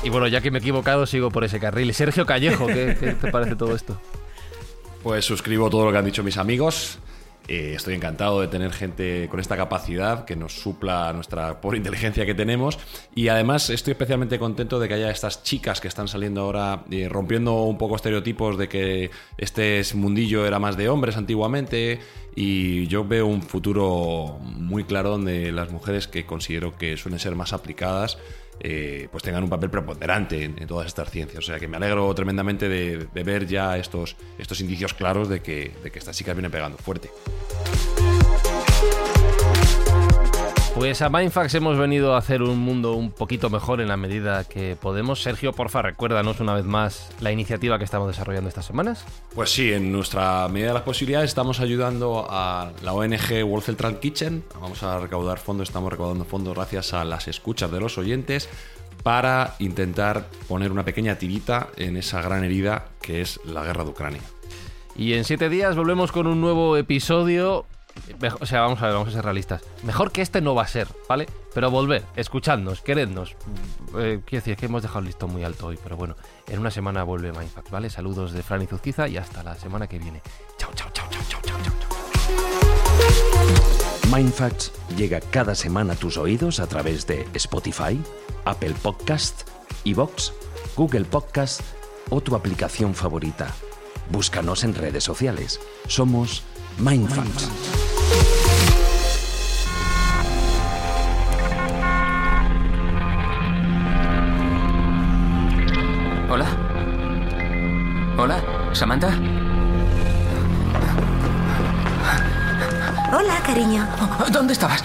[0.02, 1.94] Y bueno, ya que me he equivocado, sigo por ese carril.
[1.94, 3.98] Sergio Callejo, ¿qué, ¿qué, te parece todo esto?
[5.02, 6.98] Pues suscribo todo lo que han dicho mis amigos.
[7.46, 12.24] Eh, estoy encantado de tener gente con esta capacidad que nos supla nuestra pobre inteligencia
[12.24, 12.78] que tenemos.
[13.14, 17.08] Y además estoy especialmente contento de que haya estas chicas que están saliendo ahora eh,
[17.08, 22.00] rompiendo un poco estereotipos de que este mundillo era más de hombres antiguamente.
[22.34, 27.34] Y yo veo un futuro muy claro donde las mujeres que considero que suelen ser
[27.36, 28.18] más aplicadas
[28.60, 31.38] eh, pues tengan un papel preponderante en, todas estas ciencias.
[31.38, 35.72] O sea que me alegro tremendamente de, ver ya estos, estos indicios claros de que,
[35.82, 37.10] de que estas chicas vienen pegando fuerte.
[40.74, 44.42] Pues a Mindfax hemos venido a hacer un mundo un poquito mejor en la medida
[44.42, 45.22] que podemos.
[45.22, 49.04] Sergio, porfa, recuérdanos una vez más la iniciativa que estamos desarrollando estas semanas.
[49.36, 54.00] Pues sí, en nuestra medida de las posibilidades estamos ayudando a la ONG World Central
[54.00, 54.42] Kitchen.
[54.60, 58.48] Vamos a recaudar fondos, estamos recaudando fondos gracias a las escuchas de los oyentes
[59.04, 63.90] para intentar poner una pequeña tirita en esa gran herida que es la guerra de
[63.90, 64.22] Ucrania.
[64.96, 67.64] Y en siete días volvemos con un nuevo episodio
[68.40, 69.62] o sea, vamos a ver, vamos a ser realistas.
[69.82, 71.26] Mejor que este no va a ser, ¿vale?
[71.52, 73.36] Pero volver, escuchadnos, querednos.
[73.98, 76.16] Eh, quiero decir que hemos dejado el listón muy alto hoy, pero bueno,
[76.48, 77.90] en una semana vuelve Mindfact, ¿vale?
[77.90, 80.20] Saludos de Fran y Zuzquiza y hasta la semana que viene.
[80.58, 81.74] Chao, chao, chao, chao, chao, chao, chao.
[84.14, 88.00] Mindfacts llega cada semana a tus oídos a través de Spotify,
[88.44, 89.48] Apple Podcast,
[89.84, 90.32] Evox,
[90.76, 91.62] Google Podcast
[92.10, 93.48] o tu aplicación favorita.
[94.10, 95.60] Búscanos en redes sociales.
[95.88, 96.42] Somos
[96.78, 97.48] Mindfacts.
[97.48, 97.83] Hola.
[108.74, 109.08] Samantha.
[113.12, 113.86] Hola, cariño.
[114.30, 114.82] ¿Dónde estabas?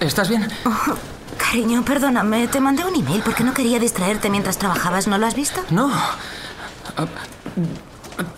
[0.00, 0.48] ¿Estás bien?
[0.64, 0.94] Oh,
[1.38, 2.48] cariño, perdóname.
[2.48, 5.06] Te mandé un email porque no quería distraerte mientras trabajabas.
[5.06, 5.60] ¿No lo has visto?
[5.70, 5.90] No.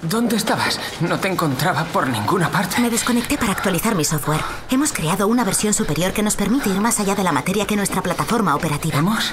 [0.03, 0.78] ¿Dónde estabas?
[1.01, 2.80] No te encontraba por ninguna parte.
[2.80, 4.43] Me desconecté para actualizar mi software.
[4.70, 7.76] Hemos creado una versión superior que nos permite ir más allá de la materia que
[7.76, 8.99] nuestra plataforma operativa.
[8.99, 9.32] ¿Hemos?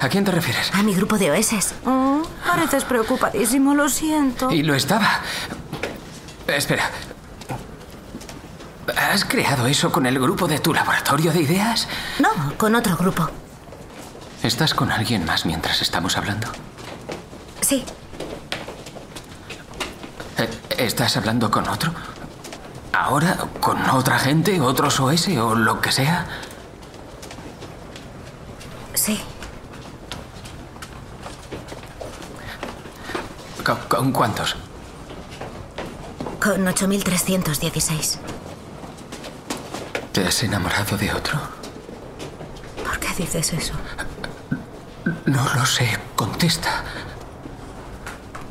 [0.00, 0.72] ¿A quién te refieres?
[0.74, 1.74] A mi grupo de OS.
[2.52, 4.50] Pareces preocupadísimo, lo siento.
[4.50, 5.08] Y lo estaba.
[6.46, 6.90] Espera.
[9.10, 11.88] ¿Has creado eso con el grupo de tu laboratorio de ideas?
[12.18, 12.28] No,
[12.58, 13.26] con otro grupo.
[14.42, 16.48] ¿Estás con alguien más mientras estamos hablando?
[17.62, 17.84] Sí.
[20.36, 21.94] Eh, ¿Estás hablando con otro?
[22.92, 23.38] ¿Ahora?
[23.60, 24.60] ¿Con otra gente?
[24.60, 26.26] ¿Otros OS o lo que sea?
[28.92, 29.22] Sí.
[33.64, 34.56] ¿Con, con cuántos?
[36.40, 38.18] Con 8.316.
[40.12, 41.38] ¿Te has enamorado de otro?
[42.84, 43.74] ¿Por qué dices eso?
[45.26, 45.98] No lo sé.
[46.16, 46.84] Contesta.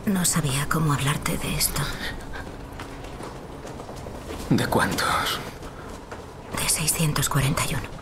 [0.05, 1.81] No sabía cómo hablarte de esto.
[4.49, 5.39] ¿De cuántos?
[6.61, 8.00] De 641.